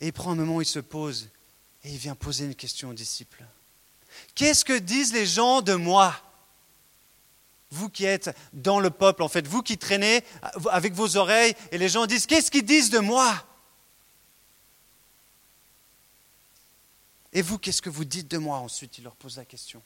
Et 0.00 0.08
il 0.08 0.12
prend 0.12 0.32
un 0.32 0.34
moment, 0.34 0.60
il 0.60 0.66
se 0.66 0.80
pose. 0.80 1.28
Et 1.84 1.90
il 1.90 1.96
vient 1.96 2.16
poser 2.16 2.46
une 2.46 2.56
question 2.56 2.90
aux 2.90 2.94
disciples. 2.94 3.44
Qu'est-ce 4.34 4.64
que 4.64 4.76
disent 4.76 5.12
les 5.12 5.26
gens 5.26 5.62
de 5.62 5.74
moi? 5.74 6.16
Vous 7.70 7.88
qui 7.88 8.06
êtes 8.06 8.36
dans 8.52 8.80
le 8.80 8.90
peuple, 8.90 9.22
en 9.22 9.28
fait, 9.28 9.46
vous 9.46 9.62
qui 9.62 9.78
traînez 9.78 10.24
avec 10.72 10.94
vos 10.94 11.16
oreilles, 11.16 11.54
et 11.70 11.78
les 11.78 11.88
gens 11.88 12.06
disent, 12.06 12.26
qu'est-ce 12.26 12.50
qu'ils 12.50 12.64
disent 12.64 12.90
de 12.90 12.98
moi? 12.98 13.46
Et 17.32 17.42
vous, 17.42 17.58
qu'est-ce 17.58 17.82
que 17.82 17.90
vous 17.90 18.04
dites 18.04 18.28
de 18.28 18.38
moi 18.38 18.58
Ensuite, 18.58 18.98
il 18.98 19.04
leur 19.04 19.14
pose 19.14 19.36
la 19.36 19.44
question. 19.44 19.82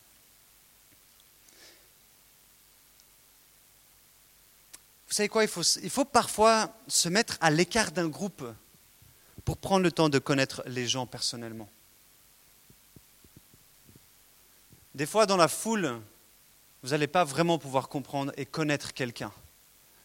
Vous 5.09 5.15
savez 5.15 5.29
quoi 5.29 5.45
il 5.45 5.49
faut, 5.49 5.63
il 5.63 5.91
faut 5.91 6.05
parfois 6.05 6.75
se 6.89 7.09
mettre 7.09 7.37
à 7.41 7.51
l'écart 7.51 7.93
d'un 7.93 8.09
groupe 8.09 8.45
pour 9.45 9.59
prendre 9.59 9.85
le 9.85 9.93
temps 9.93 10.09
de 10.09 10.19
connaître 10.19 10.63
les 10.67 10.89
gens 10.89 11.07
personnellement. 11.07 11.69
Des 14.95 15.07
fois, 15.07 15.27
dans 15.27 15.37
la 15.37 15.49
foule, 15.49 16.01
vous 16.83 16.91
n'allez 16.91 17.07
pas 17.07 17.25
vraiment 17.25 17.59
pouvoir 17.59 17.89
comprendre 17.89 18.33
et 18.37 18.47
connaître 18.47 18.93
quelqu'un. 18.93 19.33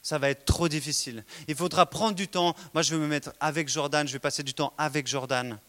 Ça 0.01 0.17
va 0.17 0.29
être 0.29 0.45
trop 0.45 0.67
difficile. 0.67 1.23
Il 1.47 1.55
faudra 1.55 1.85
prendre 1.85 2.15
du 2.15 2.27
temps. 2.27 2.55
Moi, 2.73 2.83
je 2.83 2.95
vais 2.95 3.01
me 3.01 3.07
mettre 3.07 3.33
avec 3.39 3.69
Jordan, 3.69 4.07
je 4.07 4.13
vais 4.13 4.19
passer 4.19 4.43
du 4.43 4.53
temps 4.53 4.73
avec 4.77 5.07
Jordan 5.07 5.59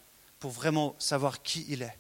pour 0.41 0.51
vraiment 0.51 0.97
savoir 0.99 1.43
qui 1.43 1.65
il 1.69 1.83
est. 1.83 1.97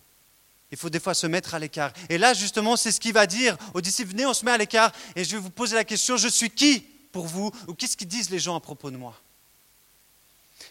Il 0.73 0.79
faut 0.79 0.91
des 0.91 1.01
fois 1.01 1.15
se 1.15 1.27
mettre 1.27 1.55
à 1.55 1.59
l'écart. 1.59 1.93
Et 2.09 2.19
là, 2.19 2.33
justement, 2.35 2.77
c'est 2.77 2.93
ce 2.93 3.01
qu'il 3.01 3.13
va 3.13 3.27
dire 3.27 3.57
aux 3.75 3.81
disciples, 3.81 4.11
venez, 4.11 4.27
on 4.27 4.35
se 4.35 4.45
met 4.45 4.53
à 4.53 4.59
l'écart, 4.59 4.93
et 5.17 5.25
je 5.25 5.37
vais 5.37 5.43
vous 5.43 5.51
poser 5.51 5.75
la 5.75 5.85
question, 5.85 6.17
je 6.17 6.29
suis 6.29 6.51
qui 6.51 6.81
pour 7.13 7.27
vous? 7.27 7.53
Ou 7.69 7.75
qu'est-ce 7.75 7.97
qu'ils 7.97 8.09
disent 8.09 8.31
les 8.31 8.39
gens 8.39 8.57
à 8.57 8.61
propos 8.61 8.91
de 8.91 8.97
moi? 8.97 9.21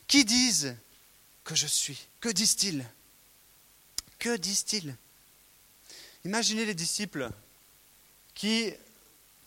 Qui 0.08 0.26
disent 0.26 0.76
que 1.44 1.56
je 1.56 1.68
suis? 1.68 2.00
Que 2.20 2.30
disent-ils? 2.30 2.86
Que 4.18 4.38
disent-ils? 4.38 4.96
Imaginez 6.26 6.66
les 6.66 6.74
disciples 6.74 7.30
qui 8.34 8.74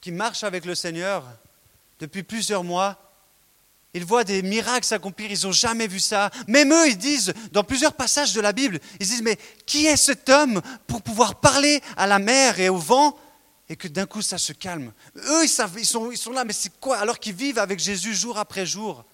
qui 0.03 0.11
marchent 0.11 0.45
avec 0.45 0.65
le 0.67 0.75
Seigneur 0.75 1.25
depuis 2.01 2.23
plusieurs 2.25 2.65
mois. 2.65 2.99
Ils 3.95 4.05
voient 4.07 4.25
des 4.25 4.41
miracles 4.41 4.87
s'accomplir, 4.87 5.31
ils 5.31 5.45
n'ont 5.45 5.53
jamais 5.53 5.87
vu 5.87 6.01
ça. 6.01 6.31
Même 6.49 6.73
eux, 6.73 6.89
ils 6.89 6.97
disent, 6.97 7.35
dans 7.53 7.63
plusieurs 7.63 7.93
passages 7.93 8.33
de 8.33 8.41
la 8.41 8.53
Bible, 8.53 8.81
ils 8.99 9.07
disent, 9.07 9.23
mais 9.23 9.39
qui 9.67 9.87
est 9.87 9.99
cet 9.99 10.31
homme 10.31 10.63
pour 10.87 11.03
pouvoir 11.03 11.41
parler 11.41 11.83
à 11.97 12.07
la 12.07 12.19
mer 12.19 12.59
et 12.59 12.71
au 12.71 12.79
vent 12.79 13.19
et 13.69 13.77
que 13.77 13.89
d'un 13.89 14.07
coup 14.07 14.23
ça 14.23 14.39
se 14.39 14.55
calme? 14.55 14.93
Eux, 15.17 15.45
ils, 15.45 15.49
savent, 15.49 15.77
ils, 15.79 15.87
sont, 15.87 16.11
ils 16.11 16.17
sont 16.17 16.33
là, 16.33 16.45
mais 16.45 16.55
c'est 16.55 16.73
quoi? 16.81 16.97
Alors 16.99 17.19
qu'ils 17.19 17.35
vivent 17.35 17.59
avec 17.59 17.79
Jésus 17.79 18.15
jour 18.15 18.39
après 18.39 18.65
jour. 18.65 19.05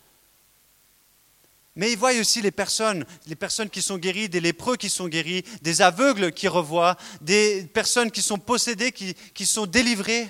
Mais 1.75 1.93
ils 1.93 1.99
voient 1.99 2.13
aussi 2.19 2.41
les 2.41 2.51
personnes, 2.51 3.05
les 3.27 3.37
personnes 3.37 3.71
qui 3.71 3.83
sont 3.83 3.99
guéries, 3.99 4.29
des 4.29 4.41
lépreux 4.41 4.77
qui 4.77 4.89
sont 4.89 5.09
guéris, 5.09 5.45
des 5.63 5.83
aveugles 5.83 6.33
qui 6.33 6.49
revoient, 6.49 6.97
des 7.21 7.63
personnes 7.73 8.11
qui 8.11 8.23
sont 8.23 8.39
possédées, 8.39 8.93
qui, 8.93 9.15
qui 9.35 9.47
sont 9.47 9.67
délivrées. 9.67 10.29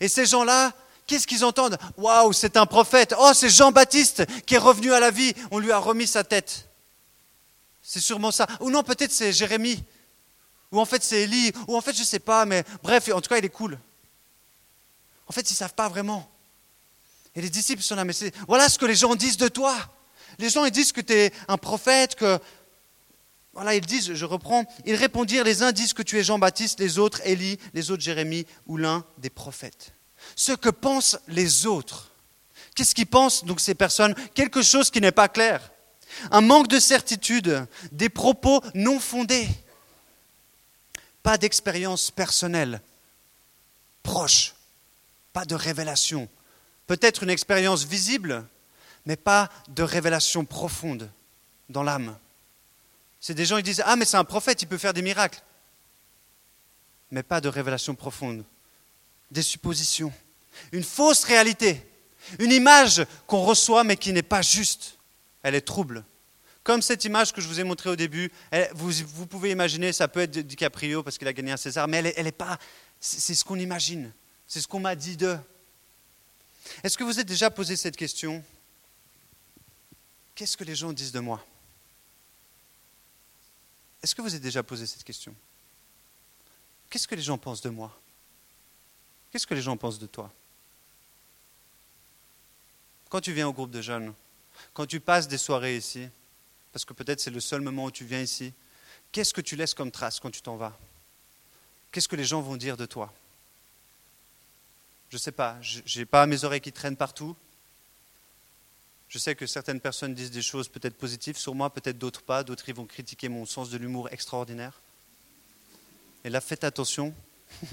Et 0.00 0.08
ces 0.08 0.26
gens-là, 0.26 0.72
Qu'est-ce 1.10 1.26
qu'ils 1.26 1.44
entendent? 1.44 1.76
Waouh, 1.96 2.32
c'est 2.32 2.56
un 2.56 2.66
prophète. 2.66 3.16
Oh, 3.18 3.32
c'est 3.34 3.48
Jean-Baptiste 3.48 4.24
qui 4.46 4.54
est 4.54 4.58
revenu 4.58 4.92
à 4.92 5.00
la 5.00 5.10
vie. 5.10 5.34
On 5.50 5.58
lui 5.58 5.72
a 5.72 5.78
remis 5.78 6.06
sa 6.06 6.22
tête. 6.22 6.68
C'est 7.82 7.98
sûrement 7.98 8.30
ça. 8.30 8.46
Ou 8.60 8.70
non, 8.70 8.84
peut-être 8.84 9.10
c'est 9.10 9.32
Jérémie. 9.32 9.82
Ou 10.70 10.78
en 10.78 10.84
fait 10.84 11.02
c'est 11.02 11.22
Élie. 11.22 11.50
Ou 11.66 11.76
en 11.76 11.80
fait 11.80 11.94
je 11.94 12.02
ne 12.02 12.04
sais 12.04 12.20
pas, 12.20 12.46
mais 12.46 12.62
bref, 12.84 13.10
en 13.12 13.20
tout 13.20 13.28
cas 13.28 13.38
il 13.38 13.44
est 13.44 13.48
cool. 13.48 13.76
En 15.26 15.32
fait 15.32 15.50
ils 15.50 15.54
ne 15.54 15.56
savent 15.56 15.74
pas 15.74 15.88
vraiment. 15.88 16.30
Et 17.34 17.40
les 17.40 17.50
disciples 17.50 17.82
sont 17.82 17.96
là, 17.96 18.04
mais 18.04 18.14
voilà 18.46 18.68
ce 18.68 18.78
que 18.78 18.86
les 18.86 18.94
gens 18.94 19.16
disent 19.16 19.36
de 19.36 19.48
toi. 19.48 19.76
Les 20.38 20.48
gens 20.48 20.64
ils 20.64 20.70
disent 20.70 20.92
que 20.92 21.00
tu 21.00 21.12
es 21.12 21.32
un 21.48 21.56
prophète, 21.56 22.14
que... 22.14 22.38
Voilà, 23.52 23.74
ils 23.74 23.84
disent, 23.84 24.14
je 24.14 24.24
reprends, 24.24 24.64
ils 24.86 24.94
répondirent, 24.94 25.42
les 25.42 25.64
uns 25.64 25.72
disent 25.72 25.92
que 25.92 26.02
tu 26.02 26.20
es 26.20 26.22
Jean-Baptiste, 26.22 26.78
les 26.78 27.00
autres 27.00 27.20
Élie, 27.24 27.58
les 27.74 27.90
autres 27.90 28.04
Jérémie, 28.04 28.46
ou 28.68 28.76
l'un 28.76 29.04
des 29.18 29.28
prophètes 29.28 29.92
ce 30.36 30.52
que 30.52 30.70
pensent 30.70 31.18
les 31.28 31.66
autres. 31.66 32.10
Qu'est-ce 32.74 32.94
qu'ils 32.94 33.06
pensent 33.06 33.44
donc 33.44 33.60
ces 33.60 33.74
personnes? 33.74 34.14
Quelque 34.34 34.62
chose 34.62 34.90
qui 34.90 35.00
n'est 35.00 35.12
pas 35.12 35.28
clair. 35.28 35.70
Un 36.30 36.40
manque 36.40 36.68
de 36.68 36.80
certitude, 36.80 37.66
des 37.92 38.08
propos 38.08 38.62
non 38.74 38.98
fondés, 38.98 39.48
pas 41.22 41.38
d'expérience 41.38 42.10
personnelle, 42.10 42.80
proche, 44.02 44.54
pas 45.32 45.44
de 45.44 45.54
révélation. 45.54 46.28
Peut-être 46.86 47.22
une 47.22 47.30
expérience 47.30 47.84
visible, 47.84 48.46
mais 49.06 49.16
pas 49.16 49.50
de 49.68 49.82
révélation 49.82 50.44
profonde 50.44 51.10
dans 51.68 51.82
l'âme. 51.82 52.16
C'est 53.20 53.34
des 53.34 53.44
gens 53.44 53.58
qui 53.58 53.62
disent 53.64 53.82
Ah, 53.84 53.96
mais 53.96 54.04
c'est 54.04 54.16
un 54.16 54.24
prophète, 54.24 54.62
il 54.62 54.66
peut 54.66 54.78
faire 54.78 54.94
des 54.94 55.02
miracles. 55.02 55.42
Mais 57.10 57.22
pas 57.22 57.40
de 57.40 57.48
révélation 57.48 57.94
profonde 57.94 58.44
des 59.30 59.42
suppositions, 59.42 60.12
une 60.72 60.84
fausse 60.84 61.24
réalité, 61.24 61.86
une 62.38 62.52
image 62.52 63.04
qu'on 63.26 63.42
reçoit 63.42 63.84
mais 63.84 63.96
qui 63.96 64.12
n'est 64.12 64.22
pas 64.22 64.42
juste. 64.42 64.96
Elle 65.42 65.54
est 65.54 65.60
trouble. 65.60 66.04
Comme 66.62 66.82
cette 66.82 67.04
image 67.04 67.32
que 67.32 67.40
je 67.40 67.48
vous 67.48 67.58
ai 67.58 67.64
montrée 67.64 67.88
au 67.88 67.96
début, 67.96 68.30
vous, 68.74 69.26
pouvez 69.26 69.50
imaginer, 69.50 69.92
ça 69.92 70.08
peut 70.08 70.20
être 70.20 70.38
DiCaprio 70.38 71.02
parce 71.02 71.16
qu'il 71.16 71.26
a 71.26 71.32
gagné 71.32 71.52
un 71.52 71.56
César, 71.56 71.88
mais 71.88 72.12
elle 72.16 72.24
n'est 72.24 72.32
pas. 72.32 72.58
C'est 73.00 73.34
ce 73.34 73.44
qu'on 73.44 73.58
imagine. 73.58 74.12
C'est 74.46 74.60
ce 74.60 74.68
qu'on 74.68 74.80
m'a 74.80 74.94
dit 74.94 75.16
d'eux. 75.16 75.38
Est-ce 76.82 76.98
que 76.98 77.04
vous 77.04 77.18
êtes 77.18 77.26
déjà 77.26 77.50
posé 77.50 77.76
cette 77.76 77.96
question? 77.96 78.44
Qu'est-ce 80.34 80.56
que 80.56 80.64
les 80.64 80.74
gens 80.74 80.92
disent 80.92 81.12
de 81.12 81.20
moi? 81.20 81.44
Est-ce 84.02 84.14
que 84.14 84.22
vous 84.22 84.34
êtes 84.34 84.42
déjà 84.42 84.62
posé 84.62 84.86
cette 84.86 85.04
question? 85.04 85.34
Qu'est-ce 86.88 87.06
que 87.06 87.14
les 87.14 87.22
gens 87.22 87.38
pensent 87.38 87.60
de 87.60 87.70
moi? 87.70 87.98
Qu'est-ce 89.30 89.46
que 89.46 89.54
les 89.54 89.62
gens 89.62 89.76
pensent 89.76 89.98
de 89.98 90.06
toi? 90.06 90.32
Quand 93.08 93.20
tu 93.20 93.32
viens 93.32 93.48
au 93.48 93.52
groupe 93.52 93.70
de 93.70 93.82
jeunes, 93.82 94.12
quand 94.72 94.86
tu 94.86 95.00
passes 95.00 95.28
des 95.28 95.38
soirées 95.38 95.76
ici, 95.76 96.08
parce 96.72 96.84
que 96.84 96.92
peut-être 96.92 97.20
c'est 97.20 97.30
le 97.30 97.40
seul 97.40 97.60
moment 97.60 97.86
où 97.86 97.90
tu 97.90 98.04
viens 98.04 98.20
ici, 98.20 98.52
qu'est-ce 99.12 99.34
que 99.34 99.40
tu 99.40 99.56
laisses 99.56 99.74
comme 99.74 99.90
trace 99.90 100.20
quand 100.20 100.30
tu 100.30 100.42
t'en 100.42 100.56
vas? 100.56 100.76
Qu'est-ce 101.90 102.08
que 102.08 102.16
les 102.16 102.24
gens 102.24 102.40
vont 102.40 102.56
dire 102.56 102.76
de 102.76 102.86
toi? 102.86 103.12
Je 105.10 105.16
ne 105.16 105.20
sais 105.20 105.32
pas, 105.32 105.58
je 105.60 105.98
n'ai 105.98 106.04
pas 106.04 106.26
mes 106.26 106.44
oreilles 106.44 106.60
qui 106.60 106.72
traînent 106.72 106.96
partout. 106.96 107.36
Je 109.08 109.18
sais 109.18 109.34
que 109.34 109.44
certaines 109.44 109.80
personnes 109.80 110.14
disent 110.14 110.30
des 110.30 110.42
choses 110.42 110.68
peut-être 110.68 110.96
positives 110.96 111.36
sur 111.36 111.52
moi, 111.52 111.68
peut-être 111.70 111.98
d'autres 111.98 112.22
pas, 112.22 112.44
d'autres 112.44 112.68
ils 112.68 112.74
vont 112.76 112.86
critiquer 112.86 113.28
mon 113.28 113.44
sens 113.44 113.70
de 113.70 113.76
l'humour 113.76 114.08
extraordinaire. 114.12 114.80
Et 116.22 116.30
là, 116.30 116.40
faites 116.40 116.62
attention. 116.62 117.12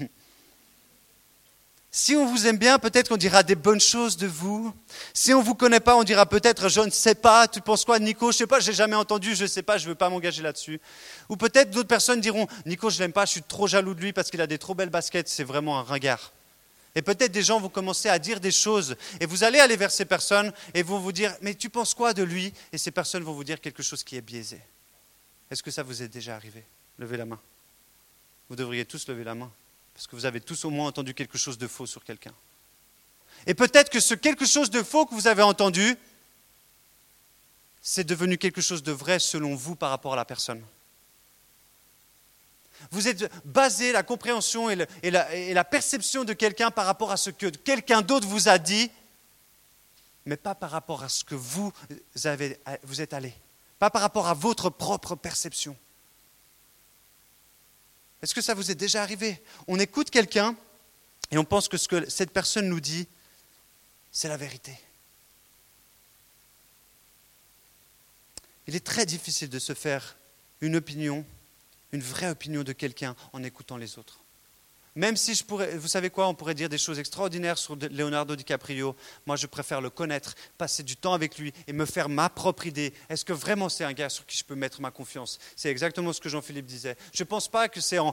Si 1.90 2.14
on 2.14 2.26
vous 2.26 2.46
aime 2.46 2.58
bien, 2.58 2.78
peut-être 2.78 3.08
qu'on 3.08 3.16
dira 3.16 3.42
des 3.42 3.54
bonnes 3.54 3.80
choses 3.80 4.18
de 4.18 4.26
vous. 4.26 4.74
Si 5.14 5.32
on 5.32 5.40
ne 5.40 5.44
vous 5.44 5.54
connaît 5.54 5.80
pas, 5.80 5.96
on 5.96 6.04
dira 6.04 6.26
peut-être 6.26 6.68
je 6.68 6.80
ne 6.80 6.90
sais 6.90 7.14
pas, 7.14 7.48
tu 7.48 7.62
penses 7.62 7.84
quoi 7.84 7.98
Nico 7.98 8.26
Je 8.30 8.36
ne 8.36 8.38
sais 8.38 8.46
pas, 8.46 8.60
je 8.60 8.70
n'ai 8.70 8.76
jamais 8.76 8.94
entendu, 8.94 9.34
je 9.34 9.44
ne 9.44 9.48
sais 9.48 9.62
pas, 9.62 9.78
je 9.78 9.84
ne 9.84 9.90
veux 9.90 9.94
pas 9.94 10.10
m'engager 10.10 10.42
là-dessus. 10.42 10.80
Ou 11.30 11.36
peut-être 11.36 11.70
d'autres 11.70 11.88
personnes 11.88 12.20
diront 12.20 12.46
Nico, 12.66 12.90
je 12.90 12.98
l'aime 12.98 13.12
pas, 13.12 13.24
je 13.24 13.32
suis 13.32 13.42
trop 13.42 13.66
jaloux 13.66 13.94
de 13.94 14.00
lui 14.00 14.12
parce 14.12 14.30
qu'il 14.30 14.40
a 14.42 14.46
des 14.46 14.58
trop 14.58 14.74
belles 14.74 14.90
baskets, 14.90 15.28
c'est 15.28 15.44
vraiment 15.44 15.78
un 15.78 15.82
ringard. 15.82 16.32
Et 16.94 17.00
peut-être 17.00 17.32
des 17.32 17.42
gens 17.42 17.58
vont 17.58 17.68
commencer 17.70 18.08
à 18.10 18.18
dire 18.18 18.40
des 18.40 18.50
choses 18.50 18.96
et 19.20 19.26
vous 19.26 19.44
allez 19.44 19.58
aller 19.58 19.76
vers 19.76 19.90
ces 19.90 20.04
personnes 20.04 20.52
et 20.74 20.82
vont 20.82 20.98
vous 20.98 21.12
dire 21.12 21.34
mais 21.40 21.54
tu 21.54 21.70
penses 21.70 21.94
quoi 21.94 22.12
de 22.12 22.22
lui? 22.22 22.52
Et 22.72 22.78
ces 22.78 22.90
personnes 22.90 23.22
vont 23.22 23.32
vous 23.32 23.44
dire 23.44 23.60
quelque 23.60 23.82
chose 23.82 24.04
qui 24.04 24.16
est 24.16 24.20
biaisé. 24.20 24.60
Est-ce 25.50 25.62
que 25.62 25.70
ça 25.70 25.82
vous 25.82 26.02
est 26.02 26.08
déjà 26.08 26.34
arrivé? 26.34 26.62
Levez 26.98 27.16
la 27.16 27.24
main. 27.24 27.38
Vous 28.50 28.56
devriez 28.56 28.84
tous 28.84 29.08
lever 29.08 29.24
la 29.24 29.34
main. 29.34 29.50
Parce 29.98 30.06
que 30.06 30.14
vous 30.14 30.26
avez 30.26 30.40
tous 30.40 30.64
au 30.64 30.70
moins 30.70 30.86
entendu 30.86 31.12
quelque 31.12 31.36
chose 31.36 31.58
de 31.58 31.66
faux 31.66 31.84
sur 31.84 32.04
quelqu'un. 32.04 32.32
Et 33.48 33.54
peut-être 33.54 33.90
que 33.90 33.98
ce 33.98 34.14
quelque 34.14 34.46
chose 34.46 34.70
de 34.70 34.80
faux 34.84 35.06
que 35.06 35.12
vous 35.12 35.26
avez 35.26 35.42
entendu, 35.42 35.96
c'est 37.82 38.04
devenu 38.04 38.38
quelque 38.38 38.60
chose 38.60 38.84
de 38.84 38.92
vrai 38.92 39.18
selon 39.18 39.56
vous 39.56 39.74
par 39.74 39.90
rapport 39.90 40.12
à 40.12 40.16
la 40.16 40.24
personne. 40.24 40.64
Vous 42.92 43.08
êtes 43.08 43.28
basé 43.44 43.90
la 43.90 44.04
compréhension 44.04 44.70
et, 44.70 44.76
la, 45.10 45.64
perception 45.64 46.22
de 46.22 46.32
quelqu'un 46.32 46.70
par 46.70 46.86
rapport 46.86 47.10
à 47.10 47.16
ce 47.16 47.30
que 47.30 47.46
quelqu'un 47.48 48.00
d'autre 48.00 48.28
vous 48.28 48.48
a 48.48 48.58
dit, 48.58 48.92
mais 50.26 50.36
pas 50.36 50.54
par 50.54 50.70
rapport 50.70 51.02
à 51.02 51.08
ce 51.08 51.24
que 51.24 51.34
vous, 51.34 51.72
avez, 52.22 52.56
vous 52.84 53.00
êtes 53.00 53.14
allé, 53.14 53.34
pas 53.80 53.90
par 53.90 54.02
rapport 54.02 54.28
à 54.28 54.34
votre 54.34 54.70
propre 54.70 55.16
perception. 55.16 55.76
Est-ce 58.22 58.34
que 58.34 58.40
ça 58.40 58.54
vous 58.54 58.70
est 58.70 58.74
déjà 58.74 59.02
arrivé? 59.02 59.42
On 59.66 59.78
écoute 59.78 60.10
quelqu'un 60.10 60.56
et 61.30 61.38
on 61.38 61.44
pense 61.44 61.68
que 61.68 61.76
ce 61.76 61.88
que 61.88 62.08
cette 62.08 62.30
personne 62.30 62.68
nous 62.68 62.80
dit, 62.80 63.06
c'est 64.10 64.28
la 64.28 64.36
vérité. 64.36 64.78
Il 68.66 68.76
est 68.76 68.84
très 68.84 69.06
difficile 69.06 69.48
de 69.48 69.58
se 69.58 69.74
faire 69.74 70.16
une 70.60 70.76
opinion, 70.76 71.24
une 71.92 72.02
vraie 72.02 72.30
opinion 72.30 72.64
de 72.64 72.72
quelqu'un 72.72 73.16
en 73.32 73.42
écoutant 73.42 73.76
les 73.76 73.98
autres. 73.98 74.20
Même 74.98 75.16
si 75.16 75.36
je 75.36 75.44
pourrais, 75.44 75.76
vous 75.76 75.86
savez 75.86 76.10
quoi, 76.10 76.26
on 76.26 76.34
pourrait 76.34 76.56
dire 76.56 76.68
des 76.68 76.76
choses 76.76 76.98
extraordinaires 76.98 77.56
sur 77.56 77.76
Leonardo 77.76 78.34
DiCaprio. 78.34 78.96
Moi, 79.26 79.36
je 79.36 79.46
préfère 79.46 79.80
le 79.80 79.90
connaître, 79.90 80.34
passer 80.58 80.82
du 80.82 80.96
temps 80.96 81.14
avec 81.14 81.38
lui 81.38 81.52
et 81.68 81.72
me 81.72 81.86
faire 81.86 82.08
ma 82.08 82.28
propre 82.28 82.66
idée. 82.66 82.92
Est-ce 83.08 83.24
que 83.24 83.32
vraiment 83.32 83.68
c'est 83.68 83.84
un 83.84 83.92
gars 83.92 84.08
sur 84.08 84.26
qui 84.26 84.36
je 84.36 84.42
peux 84.42 84.56
mettre 84.56 84.80
ma 84.80 84.90
confiance? 84.90 85.38
C'est 85.54 85.70
exactement 85.70 86.12
ce 86.12 86.20
que 86.20 86.28
Jean-Philippe 86.28 86.66
disait. 86.66 86.96
Je 87.14 87.22
ne 87.22 87.28
pense 87.28 87.46
pas 87.46 87.68
que 87.68 87.80
c'est 87.80 88.00
en, 88.00 88.12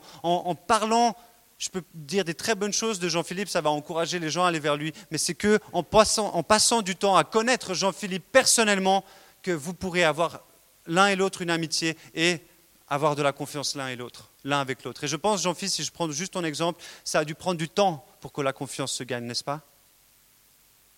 parlant 0.54 1.16
je 1.58 1.70
peux 1.70 1.82
dire 1.96 2.24
des 2.24 2.36
très 2.36 2.54
bonnes 2.54 2.74
choses 2.74 3.00
de 3.00 3.10
Jean-Philippe, 3.10 3.50
ça 3.50 3.62
va 3.62 3.72
encourager 3.72 4.20
les 4.20 4.30
gens 4.30 4.44
à 4.44 4.50
aller 4.50 4.60
vers 4.60 4.76
lui, 4.76 4.94
mais 5.10 5.18
c'est 5.18 5.34
que 5.34 5.60
en 5.74 5.82
passant, 5.82 6.36
en 6.36 6.44
passant 6.44 6.84
du 6.84 6.96
temps 6.96 7.16
à 7.16 7.24
connaître 7.24 7.74
Jean-Philippe 7.74 8.26
personnellement 8.32 9.04
que 9.42 9.52
vous 9.52 9.74
pourrez 9.74 10.04
avoir 10.04 10.42
l'un 10.86 11.08
et 11.08 11.16
l'autre 11.16 11.42
une 11.42 11.50
amitié 11.50 11.98
et 12.14 12.42
avoir 12.88 13.16
de 13.16 13.22
la 13.22 13.32
confiance 13.32 13.76
l'un 13.76 13.88
et 13.88 13.96
l'autre 13.96 14.30
l'un 14.46 14.62
avec 14.62 14.84
l'autre. 14.84 15.04
Et 15.04 15.08
je 15.08 15.16
pense, 15.16 15.42
Jean-Fils, 15.42 15.74
si 15.74 15.84
je 15.84 15.92
prends 15.92 16.10
juste 16.12 16.34
ton 16.34 16.44
exemple, 16.44 16.82
ça 17.04 17.20
a 17.20 17.26
dû 17.26 17.36
prendre 17.36 17.58
du 17.58 17.68
temps 17.68 18.06
pour 18.22 18.32
que 18.32 18.42
la 18.42 18.54
confiance 18.54 18.94
se 18.94 19.04
gagne, 19.04 19.26
n'est-ce 19.26 19.44
pas? 19.44 19.62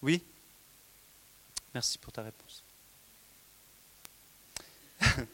Oui? 0.01 0.21
Merci 1.73 1.97
pour 1.97 2.13
ta 2.13 2.21
réponse. 2.23 2.61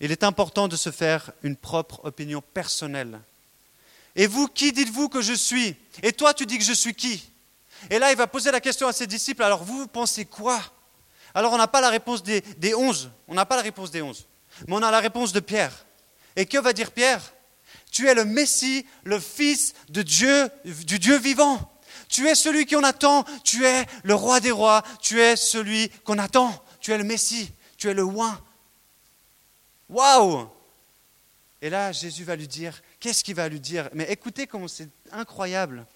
Il 0.00 0.10
est 0.10 0.24
important 0.24 0.66
de 0.68 0.76
se 0.76 0.90
faire 0.90 1.30
une 1.42 1.56
propre 1.56 2.04
opinion 2.04 2.42
personnelle. 2.42 3.20
Et 4.16 4.26
vous, 4.26 4.48
qui 4.48 4.72
dites-vous 4.72 5.08
que 5.08 5.22
je 5.22 5.34
suis? 5.34 5.76
Et 6.02 6.12
toi, 6.12 6.34
tu 6.34 6.46
dis 6.46 6.58
que 6.58 6.64
je 6.64 6.72
suis 6.72 6.94
qui? 6.94 7.30
Et 7.88 7.98
là, 7.98 8.10
il 8.10 8.16
va 8.16 8.26
poser 8.26 8.50
la 8.50 8.60
question 8.60 8.88
à 8.88 8.92
ses 8.92 9.06
disciples, 9.06 9.42
alors 9.42 9.62
vous, 9.62 9.78
vous 9.78 9.86
pensez 9.86 10.26
quoi 10.26 10.60
Alors 11.32 11.52
on 11.52 11.56
n'a 11.56 11.68
pas 11.68 11.80
la 11.80 11.88
réponse 11.88 12.22
des, 12.22 12.42
des 12.58 12.74
onze, 12.74 13.10
on 13.26 13.34
n'a 13.34 13.46
pas 13.46 13.56
la 13.56 13.62
réponse 13.62 13.90
des 13.90 14.02
onze, 14.02 14.26
mais 14.66 14.74
on 14.76 14.82
a 14.82 14.90
la 14.90 15.00
réponse 15.00 15.32
de 15.32 15.40
Pierre. 15.40 15.86
Et 16.36 16.46
que 16.46 16.58
va 16.58 16.72
dire 16.72 16.92
Pierre? 16.92 17.32
Tu 17.90 18.08
es 18.08 18.14
le 18.14 18.24
Messie, 18.24 18.86
le 19.04 19.18
Fils 19.18 19.74
de 19.88 20.02
Dieu, 20.02 20.48
du 20.64 20.98
Dieu 20.98 21.18
vivant. 21.18 21.70
Tu 22.08 22.28
es 22.28 22.34
celui 22.34 22.66
qu'on 22.66 22.82
attend, 22.82 23.24
tu 23.44 23.64
es 23.64 23.86
le 24.02 24.14
roi 24.14 24.40
des 24.40 24.50
rois, 24.50 24.82
tu 25.00 25.20
es 25.20 25.36
celui 25.36 25.90
qu'on 26.04 26.18
attend, 26.18 26.64
tu 26.80 26.92
es 26.92 26.98
le 26.98 27.04
Messie, 27.04 27.52
tu 27.76 27.88
es 27.88 27.94
le 27.94 28.02
oin. 28.02 28.40
Waouh 29.88 30.48
Et 31.62 31.70
là, 31.70 31.92
Jésus 31.92 32.24
va 32.24 32.36
lui 32.36 32.48
dire, 32.48 32.80
qu'est-ce 33.00 33.24
qu'il 33.24 33.34
va 33.34 33.48
lui 33.48 33.60
dire? 33.60 33.88
Mais 33.92 34.04
écoutez 34.10 34.46
comment 34.46 34.68
c'est 34.68 34.88
incroyable. 35.12 35.86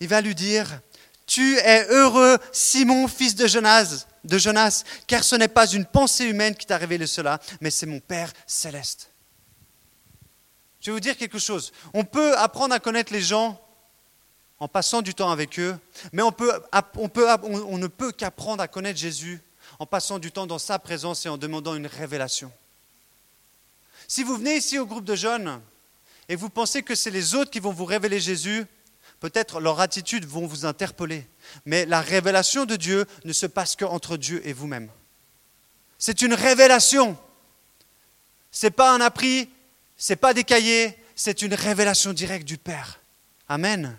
il 0.00 0.08
va 0.08 0.20
lui 0.20 0.34
dire, 0.34 0.80
tu 1.26 1.56
es 1.56 1.86
heureux, 1.88 2.38
Simon, 2.52 3.08
fils 3.08 3.34
de 3.34 3.46
Jonas, 3.46 4.84
car 5.06 5.24
ce 5.24 5.36
n'est 5.36 5.48
pas 5.48 5.66
une 5.66 5.84
pensée 5.84 6.24
humaine 6.24 6.54
qui 6.54 6.66
t'a 6.66 6.76
révélé 6.76 7.06
cela, 7.06 7.40
mais 7.60 7.70
c'est 7.70 7.86
mon 7.86 8.00
Père 8.00 8.32
céleste. 8.46 9.10
Je 10.80 10.90
vais 10.90 10.92
vous 10.92 11.00
dire 11.00 11.16
quelque 11.16 11.38
chose. 11.38 11.72
On 11.94 12.04
peut 12.04 12.36
apprendre 12.36 12.74
à 12.74 12.78
connaître 12.78 13.12
les 13.12 13.22
gens 13.22 13.60
en 14.60 14.68
passant 14.68 15.02
du 15.02 15.14
temps 15.14 15.30
avec 15.30 15.58
eux, 15.58 15.76
mais 16.12 16.22
on 16.22 16.28
ne 16.30 17.86
peut 17.86 18.12
qu'apprendre 18.12 18.62
à 18.62 18.68
connaître 18.68 18.98
Jésus 18.98 19.40
en 19.78 19.86
passant 19.86 20.18
du 20.18 20.30
temps 20.30 20.46
dans 20.46 20.58
sa 20.58 20.78
présence 20.78 21.24
et 21.26 21.28
en 21.28 21.38
demandant 21.38 21.74
une 21.74 21.86
révélation. 21.86 22.52
Si 24.06 24.22
vous 24.22 24.36
venez 24.36 24.56
ici 24.56 24.78
au 24.78 24.86
groupe 24.86 25.04
de 25.04 25.16
jeunes 25.16 25.60
et 26.28 26.36
vous 26.36 26.50
pensez 26.50 26.82
que 26.82 26.94
c'est 26.94 27.10
les 27.10 27.34
autres 27.34 27.50
qui 27.50 27.60
vont 27.60 27.72
vous 27.72 27.86
révéler 27.86 28.20
Jésus, 28.20 28.66
peut-être 29.24 29.58
leur 29.58 29.80
attitude 29.80 30.26
vont 30.26 30.46
vous 30.46 30.66
interpeller. 30.66 31.26
Mais 31.64 31.86
la 31.86 32.02
révélation 32.02 32.66
de 32.66 32.76
Dieu 32.76 33.06
ne 33.24 33.32
se 33.32 33.46
passe 33.46 33.74
qu'entre 33.74 34.18
Dieu 34.18 34.46
et 34.46 34.52
vous-même. 34.52 34.90
C'est 35.98 36.20
une 36.20 36.34
révélation. 36.34 37.16
Ce 38.50 38.66
n'est 38.66 38.70
pas 38.70 38.94
un 38.94 39.00
appris, 39.00 39.48
ce 39.96 40.12
n'est 40.12 40.18
pas 40.18 40.34
des 40.34 40.44
cahiers, 40.44 40.98
c'est 41.16 41.40
une 41.40 41.54
révélation 41.54 42.12
directe 42.12 42.46
du 42.46 42.58
Père. 42.58 43.00
Amen. 43.48 43.96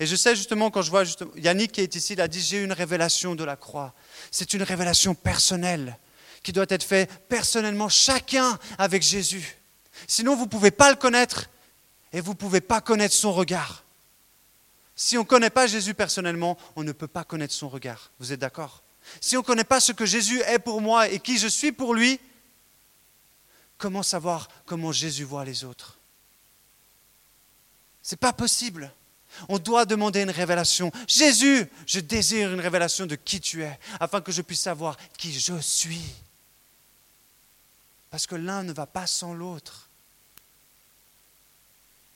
Et 0.00 0.06
je 0.06 0.16
sais 0.16 0.34
justement, 0.34 0.72
quand 0.72 0.82
je 0.82 0.90
vois 0.90 1.04
Yannick 1.36 1.70
qui 1.70 1.82
est 1.82 1.94
ici, 1.94 2.14
il 2.14 2.20
a 2.20 2.26
dit, 2.26 2.40
j'ai 2.40 2.60
une 2.60 2.72
révélation 2.72 3.36
de 3.36 3.44
la 3.44 3.54
croix. 3.54 3.94
C'est 4.32 4.52
une 4.52 4.64
révélation 4.64 5.14
personnelle 5.14 5.96
qui 6.42 6.50
doit 6.50 6.66
être 6.70 6.82
faite 6.82 7.08
personnellement, 7.28 7.88
chacun 7.88 8.58
avec 8.78 9.04
Jésus. 9.04 9.58
Sinon, 10.08 10.34
vous 10.34 10.46
ne 10.46 10.50
pouvez 10.50 10.72
pas 10.72 10.90
le 10.90 10.96
connaître 10.96 11.50
et 12.12 12.20
vous 12.20 12.32
ne 12.32 12.36
pouvez 12.36 12.60
pas 12.60 12.80
connaître 12.80 13.14
son 13.14 13.32
regard. 13.32 13.85
Si 14.96 15.18
on 15.18 15.22
ne 15.22 15.26
connaît 15.26 15.50
pas 15.50 15.66
Jésus 15.66 15.92
personnellement, 15.92 16.56
on 16.74 16.82
ne 16.82 16.92
peut 16.92 17.06
pas 17.06 17.22
connaître 17.22 17.52
son 17.52 17.68
regard. 17.68 18.10
Vous 18.18 18.32
êtes 18.32 18.40
d'accord? 18.40 18.82
Si 19.20 19.36
on 19.36 19.40
ne 19.40 19.44
connaît 19.44 19.62
pas 19.62 19.78
ce 19.78 19.92
que 19.92 20.06
Jésus 20.06 20.40
est 20.40 20.58
pour 20.58 20.80
moi 20.80 21.08
et 21.08 21.20
qui 21.20 21.38
je 21.38 21.46
suis 21.46 21.70
pour 21.70 21.94
lui, 21.94 22.18
comment 23.76 24.02
savoir 24.02 24.48
comment 24.64 24.92
Jésus 24.92 25.24
voit 25.24 25.44
les 25.44 25.64
autres? 25.64 25.98
Ce 28.02 28.14
n'est 28.14 28.18
pas 28.18 28.32
possible. 28.32 28.90
On 29.50 29.58
doit 29.58 29.84
demander 29.84 30.22
une 30.22 30.30
révélation. 30.30 30.90
Jésus, 31.06 31.68
je 31.86 32.00
désire 32.00 32.52
une 32.52 32.60
révélation 32.60 33.04
de 33.04 33.16
qui 33.16 33.40
tu 33.40 33.62
es, 33.64 33.78
afin 34.00 34.22
que 34.22 34.32
je 34.32 34.40
puisse 34.40 34.60
savoir 34.60 34.96
qui 35.18 35.38
je 35.38 35.60
suis. 35.60 36.00
Parce 38.08 38.26
que 38.26 38.34
l'un 38.34 38.62
ne 38.62 38.72
va 38.72 38.86
pas 38.86 39.06
sans 39.06 39.34
l'autre. 39.34 39.90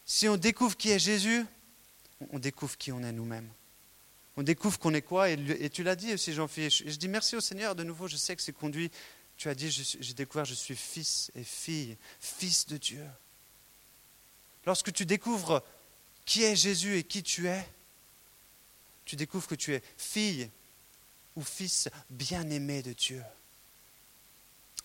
Si 0.07 0.29
on 0.29 0.37
découvre 0.37 0.77
qui 0.77 0.91
est 0.91 0.99
Jésus, 0.99 1.45
on 2.31 2.39
découvre 2.39 2.77
qui 2.77 2.93
on 2.93 3.03
est 3.03 3.13
nous-mêmes. 3.13 3.49
On 4.37 4.43
découvre 4.43 4.79
qu'on 4.79 4.95
est 4.95 5.03
quoi, 5.03 5.29
et, 5.31 5.71
tu 5.71 5.83
l'as 5.83 5.97
dit 5.97 6.15
aussi, 6.15 6.33
Jean-Philippe. 6.33 6.73
Je 6.87 6.97
dis 6.97 7.09
merci 7.09 7.37
au 7.37 7.41
Seigneur 7.41 7.75
de 7.75 7.83
nouveau, 7.83 8.09
je 8.09 8.17
sais 8.17 8.37
que 8.37 8.43
c'est 8.43 8.53
conduit. 8.53 8.91
Tu 9.37 9.49
as 9.49 9.55
dit, 9.55 9.71
j'ai 9.71 10.15
découvert, 10.15 10.45
je 10.45 10.55
suis 10.55 10.77
fils 10.77 11.31
et 11.35 11.45
fille, 11.45 11.97
fils 12.21 12.67
de 12.67 12.77
Dieu. 12.77 13.05
Lorsque 14.67 14.93
tu 14.93 15.07
découvres 15.07 15.63
qui 16.25 16.45
est 16.45 16.57
Jésus 16.57 16.97
et 16.97 17.05
qui 17.05 17.23
tu 17.23 17.49
es, 17.49 17.67
tu 19.05 19.17
découvres 19.17 19.49
que 19.49 19.55
tu 19.55 19.75
es 19.75 19.83
fille 19.97 20.49
ou 21.35 21.43
fils 21.43 21.89
bien-aimé 22.11 22.83
de 22.83 22.93
Dieu. 22.93 23.23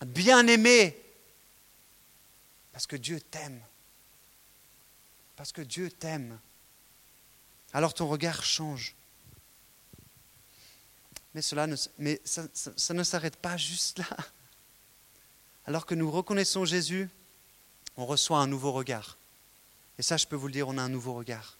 Bien-aimé, 0.06 0.98
parce 2.72 2.88
que 2.88 2.96
Dieu 2.96 3.22
t'aime. 3.22 3.62
Parce 5.36 5.52
que 5.52 5.62
Dieu 5.62 5.92
t'aime 5.92 6.40
alors 7.76 7.94
ton 7.94 8.08
regard 8.08 8.42
change. 8.42 8.96
Mais, 11.34 11.42
cela 11.42 11.68
ne, 11.68 11.76
mais 12.00 12.22
ça, 12.24 12.44
ça 12.54 12.94
ne 12.94 13.04
s'arrête 13.04 13.36
pas 13.36 13.58
juste 13.58 14.00
là. 14.00 14.08
Alors 15.68 15.86
que 15.86 15.94
nous 15.94 16.10
reconnaissons 16.10 16.64
Jésus, 16.64 17.10
on 17.98 18.06
reçoit 18.06 18.40
un 18.40 18.48
nouveau 18.48 18.72
regard. 18.72 19.18
Et 20.00 20.04
ça, 20.04 20.16
je 20.16 20.26
peux 20.26 20.38
vous 20.38 20.48
le 20.48 20.54
dire, 20.54 20.70
on 20.70 20.78
a 20.78 20.82
un 20.82 20.90
nouveau 20.90 21.16
regard. 21.16 21.58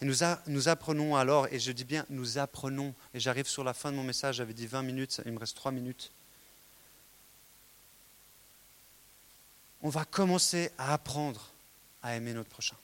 Et 0.00 0.06
nous, 0.06 0.14
nous, 0.46 0.68
apprenons 0.68 1.14
alors, 1.16 1.48
et 1.52 1.60
je 1.60 1.70
dis 1.70 1.84
bien 1.84 2.06
nous 2.08 2.38
apprenons, 2.38 2.94
et 3.12 3.20
j'arrive 3.20 3.46
sur 3.46 3.62
la 3.62 3.74
fin 3.74 3.90
de 3.90 3.96
mon 3.96 4.04
message, 4.04 4.36
j'avais 4.36 4.54
dit 4.54 4.66
20 4.66 4.82
minutes, 4.82 5.20
il 5.26 5.32
me 5.32 5.38
reste 5.38 5.56
3 5.56 5.70
minutes. 5.70 6.10
On 9.82 9.90
va 9.90 10.06
commencer 10.06 10.70
à 10.78 10.94
apprendre 10.94 11.50
à 12.02 12.16
aimer 12.16 12.32
notre 12.32 12.48
prochain. 12.48 12.76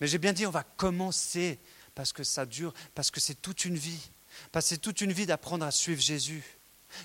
Mais 0.00 0.06
j'ai 0.06 0.18
bien 0.18 0.32
dit, 0.32 0.46
on 0.46 0.50
va 0.50 0.62
commencer 0.62 1.58
parce 1.94 2.12
que 2.12 2.24
ça 2.24 2.46
dure, 2.46 2.74
parce 2.94 3.10
que 3.10 3.20
c'est 3.20 3.40
toute 3.40 3.64
une 3.64 3.76
vie. 3.76 4.10
Parce 4.52 4.66
que 4.66 4.70
c'est 4.70 4.78
toute 4.78 5.00
une 5.00 5.12
vie 5.12 5.26
d'apprendre 5.26 5.64
à 5.64 5.70
suivre 5.70 6.00
Jésus. 6.00 6.42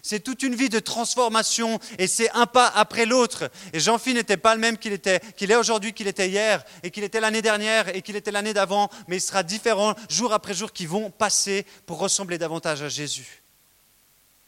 C'est 0.03 0.19
toute 0.19 0.43
une 0.43 0.55
vie 0.55 0.69
de 0.69 0.79
transformation 0.79 1.79
et 1.97 2.07
c'est 2.07 2.29
un 2.31 2.45
pas 2.45 2.67
après 2.67 3.05
l'autre. 3.05 3.49
Et 3.73 3.79
Jean-Philippe 3.79 4.17
n'était 4.17 4.37
pas 4.37 4.53
le 4.53 4.61
même 4.61 4.77
qu'il 4.77 4.93
était, 4.93 5.19
qu'il 5.35 5.51
est 5.51 5.55
aujourd'hui, 5.55 5.93
qu'il 5.93 6.07
était 6.07 6.29
hier, 6.29 6.63
et 6.83 6.91
qu'il 6.91 7.03
était 7.03 7.19
l'année 7.19 7.41
dernière, 7.41 7.95
et 7.95 8.01
qu'il 8.01 8.15
était 8.15 8.31
l'année 8.31 8.53
d'avant, 8.53 8.89
mais 9.07 9.17
il 9.17 9.21
sera 9.21 9.43
différent 9.43 9.95
jour 10.09 10.33
après 10.33 10.53
jour 10.53 10.73
qui 10.73 10.85
vont 10.85 11.09
passer 11.09 11.65
pour 11.85 11.99
ressembler 11.99 12.37
davantage 12.37 12.81
à 12.81 12.89
Jésus. 12.89 13.41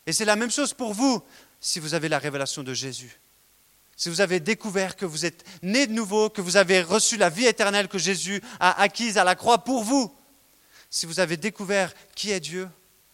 Et 0.06 0.14
c'est 0.14 0.26
la 0.26 0.36
même 0.36 0.52
chose 0.52 0.74
pour 0.74 0.94
vous 0.94 1.24
si 1.60 1.80
vous 1.80 1.94
avez 1.94 2.10
la 2.10 2.20
révélation 2.20 2.64
de 2.64 2.74
Jésus 2.74 3.20
si 4.02 4.10
vous 4.10 4.20
avez 4.20 4.40
découvert 4.40 4.96
que 4.96 5.06
vous 5.06 5.28
êtes 5.28 5.46
né 5.62 5.86
de 5.86 5.94
nouveau, 5.94 6.32
que 6.32 6.42
vous 6.42 6.58
avez 6.58 6.82
reçu 6.82 7.18
la 7.18 7.30
vie 7.30 7.46
éternelle 7.46 7.88
que 7.88 8.00
Jésus 8.00 8.42
a 8.60 8.82
acquise 8.82 9.20
à 9.20 9.24
la 9.24 9.36
croix 9.36 9.64
pour 9.64 9.84
vous, 9.84 10.12
si 10.90 11.06
vous 11.06 11.20
avez 11.20 11.38
découvert 11.38 11.94
qui 12.16 12.32
est 12.32 12.40
Dieu 12.40 12.68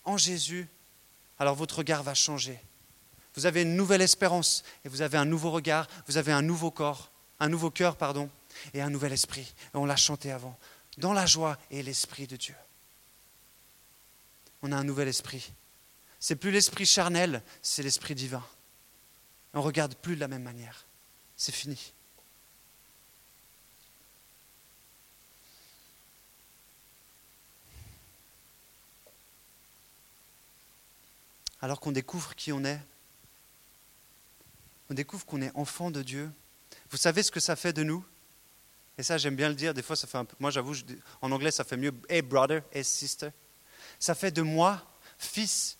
en 0.06 0.16
Jésus, 0.16 0.66
alors 1.40 1.56
votre 1.56 1.80
regard 1.80 2.04
va 2.04 2.14
changer. 2.14 2.58
Vous 3.36 3.46
avez 3.46 3.64
une 3.64 3.76
nouvelle 3.76 4.02
espérance 4.02 4.64
et 4.86 4.88
vous 4.88 5.02
avez 5.02 5.18
un 5.18 5.26
nouveau 5.26 5.52
regard, 5.52 5.90
vous 6.08 6.16
avez 6.16 6.32
un 6.32 6.42
nouveau 6.42 6.72
corps, 6.72 7.12
un 7.42 7.50
nouveau 7.50 7.70
cœur, 7.70 7.98
pardon, 7.98 8.30
et 8.74 8.82
un 8.82 8.90
nouvel 8.90 9.12
esprit. 9.12 9.54
Et 9.74 9.78
on 9.78 9.86
l'a 9.86 9.98
chanté 9.98 10.32
avant. 10.32 10.58
Dans 11.00 11.12
la 11.12 11.26
joie 11.26 11.58
et 11.70 11.84
l'esprit 11.84 12.28
de 12.28 12.38
Dieu. 12.38 12.56
On 14.62 14.72
a 14.72 14.78
un 14.78 14.86
nouvel 14.86 15.10
esprit. 15.10 15.52
C'est 16.22 16.38
plus 16.38 16.52
l'esprit 16.52 16.86
charnel, 16.86 17.44
c'est 17.62 17.84
l'esprit 17.84 18.16
divin. 18.16 18.42
On 19.54 19.60
ne 19.60 19.64
regarde 19.64 19.96
plus 19.96 20.16
de 20.16 20.20
la 20.20 20.28
même 20.28 20.44
manière. 20.44 20.86
C'est 21.36 21.54
fini. 21.54 21.94
Alors 31.62 31.80
qu'on 31.80 31.92
découvre 31.92 32.36
qui 32.36 32.52
on 32.52 32.64
est, 32.64 32.80
on 34.90 34.94
découvre 34.94 35.26
qu'on 35.26 35.42
est 35.42 35.52
enfant 35.56 35.92
de 35.92 36.02
Dieu. 36.02 36.32
Vous 36.92 36.98
savez 36.98 37.24
ce 37.24 37.32
que 37.32 37.40
ça 37.40 37.56
fait 37.56 37.74
de 37.74 37.84
nous? 37.84 38.06
Et 38.98 39.04
ça, 39.04 39.18
j'aime 39.18 39.36
bien 39.36 39.50
le 39.50 39.56
dire. 39.56 39.74
Des 39.74 39.84
fois, 39.84 39.96
ça 39.96 40.08
fait 40.08 40.18
un 40.18 40.26
peu. 40.26 40.36
Moi, 40.40 40.50
j'avoue, 40.50 40.76
en 41.22 41.32
anglais, 41.32 41.52
ça 41.52 41.64
fait 41.64 41.78
mieux. 41.78 41.94
Hey, 42.10 42.22
brother, 42.22 42.64
hey, 42.72 42.84
sister. 42.84 43.30
Ça 44.00 44.16
fait 44.16 44.32
de 44.32 44.42
moi, 44.42 44.86
fils 45.18 45.78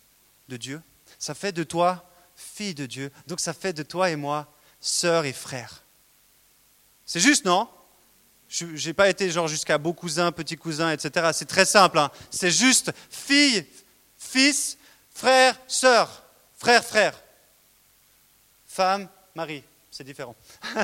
de 0.48 0.56
Dieu. 0.56 0.82
Ça 1.18 1.34
fait 1.34 1.52
de 1.52 1.64
toi, 1.64 2.08
fille 2.38 2.74
de 2.74 2.86
Dieu. 2.86 3.10
Donc 3.26 3.40
ça 3.40 3.52
fait 3.52 3.72
de 3.72 3.82
toi 3.82 4.10
et 4.10 4.16
moi 4.16 4.46
sœur 4.80 5.24
et 5.24 5.32
frère. 5.32 5.82
C'est 7.04 7.20
juste, 7.20 7.44
non? 7.44 7.68
Je 8.48 8.66
n'ai 8.66 8.94
pas 8.94 9.10
été 9.10 9.30
genre 9.30 9.48
jusqu'à 9.48 9.76
beau 9.76 9.92
cousin, 9.92 10.32
petit 10.32 10.56
cousin, 10.56 10.90
etc. 10.90 11.30
C'est 11.34 11.48
très 11.48 11.66
simple. 11.66 11.98
Hein. 11.98 12.10
C'est 12.30 12.50
juste 12.50 12.92
fille, 13.10 13.66
fils, 14.16 14.78
frère, 15.14 15.58
sœur, 15.66 16.24
frère, 16.56 16.84
frère. 16.84 17.22
Femme, 18.66 19.08
mari. 19.34 19.62
C'est 19.90 20.04
différent. 20.04 20.36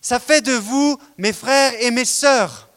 Ça 0.00 0.18
fait 0.18 0.40
de 0.40 0.52
vous 0.52 0.98
mes 1.18 1.32
frères 1.32 1.74
et 1.80 1.90
mes 1.90 2.04
sœurs. 2.04 2.68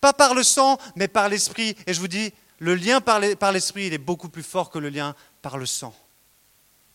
Pas 0.00 0.12
par 0.12 0.34
le 0.34 0.42
sang, 0.42 0.78
mais 0.94 1.08
par 1.08 1.28
l'esprit. 1.28 1.76
Et 1.86 1.94
je 1.94 2.00
vous 2.00 2.08
dis, 2.08 2.32
le 2.58 2.74
lien 2.74 3.00
par 3.00 3.20
l'esprit, 3.20 3.86
il 3.86 3.92
est 3.92 3.98
beaucoup 3.98 4.28
plus 4.28 4.42
fort 4.42 4.70
que 4.70 4.78
le 4.78 4.88
lien 4.88 5.14
par 5.46 5.58
le 5.58 5.66
sang. 5.66 5.94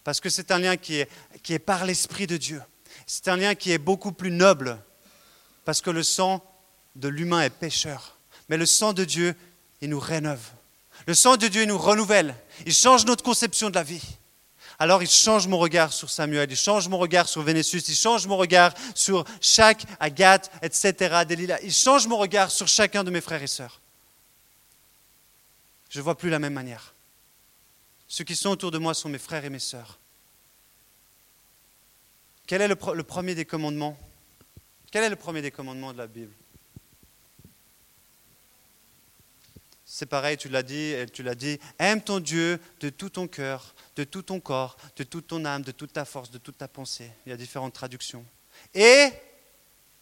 Parce 0.03 0.19
que 0.19 0.29
c'est 0.29 0.51
un 0.51 0.59
lien 0.59 0.75
qui 0.75 0.97
est, 0.97 1.09
qui 1.41 1.53
est 1.53 1.59
par 1.59 1.85
l'Esprit 1.85 2.27
de 2.27 2.35
Dieu. 2.35 2.61
C'est 3.07 3.29
un 3.29 3.37
lien 3.37 3.55
qui 3.55 3.71
est 3.71 3.77
beaucoup 3.77 4.11
plus 4.11 4.29
noble. 4.29 4.77
Parce 5.63 5.79
que 5.79 5.89
le 5.89 6.03
sang 6.03 6.43
de 6.97 7.07
l'humain 7.07 7.43
est 7.43 7.49
pécheur. 7.49 8.17
Mais 8.49 8.57
le 8.57 8.65
sang 8.65 8.91
de 8.91 9.05
Dieu, 9.05 9.35
il 9.79 9.89
nous 9.89 10.01
rénove. 10.01 10.45
Le 11.07 11.13
sang 11.13 11.37
de 11.37 11.47
Dieu, 11.47 11.61
il 11.61 11.69
nous 11.69 11.77
renouvelle. 11.77 12.35
Il 12.65 12.73
change 12.73 13.05
notre 13.05 13.23
conception 13.23 13.69
de 13.69 13.75
la 13.75 13.83
vie. 13.83 14.03
Alors 14.79 15.01
il 15.01 15.09
change 15.09 15.47
mon 15.47 15.57
regard 15.57 15.93
sur 15.93 16.09
Samuel, 16.09 16.51
il 16.51 16.57
change 16.57 16.89
mon 16.89 16.97
regard 16.97 17.29
sur 17.29 17.43
Vénétius, 17.43 17.87
il 17.87 17.95
change 17.95 18.27
mon 18.27 18.35
regard 18.35 18.73
sur 18.95 19.23
chaque 19.39 19.85
Agathe, 20.01 20.51
etc., 20.61 21.23
Delilah. 21.25 21.61
Il 21.61 21.71
change 21.71 22.05
mon 22.05 22.17
regard 22.17 22.51
sur 22.51 22.67
chacun 22.67 23.05
de 23.05 23.11
mes 23.11 23.21
frères 23.21 23.43
et 23.43 23.47
sœurs. 23.47 23.79
Je 25.89 25.99
ne 25.99 26.03
vois 26.03 26.17
plus 26.17 26.29
la 26.29 26.39
même 26.39 26.53
manière. 26.53 26.93
Ceux 28.11 28.25
qui 28.25 28.35
sont 28.35 28.49
autour 28.49 28.71
de 28.71 28.77
moi 28.77 28.93
sont 28.93 29.07
mes 29.07 29.17
frères 29.17 29.45
et 29.45 29.49
mes 29.49 29.57
sœurs. 29.57 29.97
Quel 32.45 32.61
est 32.61 32.67
le, 32.67 32.75
premier 32.75 33.35
des 33.35 33.45
commandements? 33.45 33.97
Quel 34.91 35.05
est 35.05 35.09
le 35.09 35.15
premier 35.15 35.41
des 35.41 35.49
commandements 35.49 35.93
de 35.93 35.97
la 35.97 36.07
Bible? 36.07 36.33
C'est 39.85 40.07
pareil, 40.07 40.35
tu 40.35 40.49
l'as 40.49 40.61
dit, 40.61 40.93
tu 41.13 41.23
l'as 41.23 41.35
dit, 41.35 41.57
aime 41.79 42.01
ton 42.01 42.19
Dieu 42.19 42.59
de 42.81 42.89
tout 42.89 43.07
ton 43.07 43.29
cœur, 43.29 43.73
de 43.95 44.03
tout 44.03 44.23
ton 44.23 44.41
corps, 44.41 44.75
de 44.97 45.03
toute 45.05 45.27
ton 45.27 45.45
âme, 45.45 45.61
de 45.61 45.71
toute 45.71 45.93
ta 45.93 46.03
force, 46.03 46.31
de 46.31 46.37
toute 46.37 46.57
ta 46.57 46.67
pensée. 46.67 47.09
Il 47.25 47.29
y 47.29 47.33
a 47.33 47.37
différentes 47.37 47.73
traductions. 47.73 48.25
Et 48.73 49.07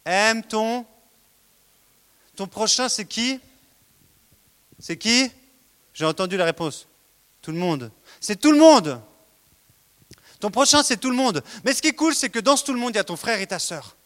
aime 0.04 0.42
ton... 0.42 0.84
Ton 2.34 2.48
prochain, 2.48 2.88
c'est 2.88 3.06
qui? 3.06 3.38
C'est 4.80 4.96
qui? 4.96 5.30
J'ai 5.94 6.06
entendu 6.06 6.36
la 6.36 6.46
réponse. 6.46 6.88
Tout 7.42 7.52
le 7.52 7.58
monde. 7.58 7.90
C'est 8.20 8.38
tout 8.38 8.52
le 8.52 8.58
monde. 8.58 9.00
Ton 10.40 10.50
prochain, 10.50 10.82
c'est 10.82 10.96
tout 10.96 11.10
le 11.10 11.16
monde. 11.16 11.42
Mais 11.64 11.74
ce 11.74 11.82
qui 11.82 11.88
est 11.88 11.94
cool, 11.94 12.14
c'est 12.14 12.30
que 12.30 12.38
dans 12.38 12.56
tout 12.56 12.72
le 12.72 12.78
monde, 12.78 12.92
il 12.94 12.96
y 12.96 13.00
a 13.00 13.04
ton 13.04 13.16
frère 13.16 13.40
et 13.40 13.46
ta 13.46 13.58
sœur. 13.58 13.96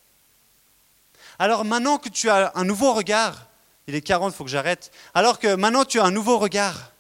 Alors 1.38 1.64
maintenant 1.64 1.99
que 1.99 2.09
tu 2.09 2.29
as 2.29 2.53
un 2.55 2.64
nouveau 2.64 2.92
regard, 2.92 3.47
il 3.87 3.94
est 3.94 4.03
40, 4.03 4.33
il 4.33 4.37
faut 4.37 4.44
que 4.44 4.51
j'arrête. 4.51 4.92
Alors 5.14 5.38
que 5.38 5.55
maintenant 5.55 5.85
tu 5.85 6.01
as 6.01 6.05
un 6.05 6.11
nouveau 6.11 6.38
regard 6.38 6.92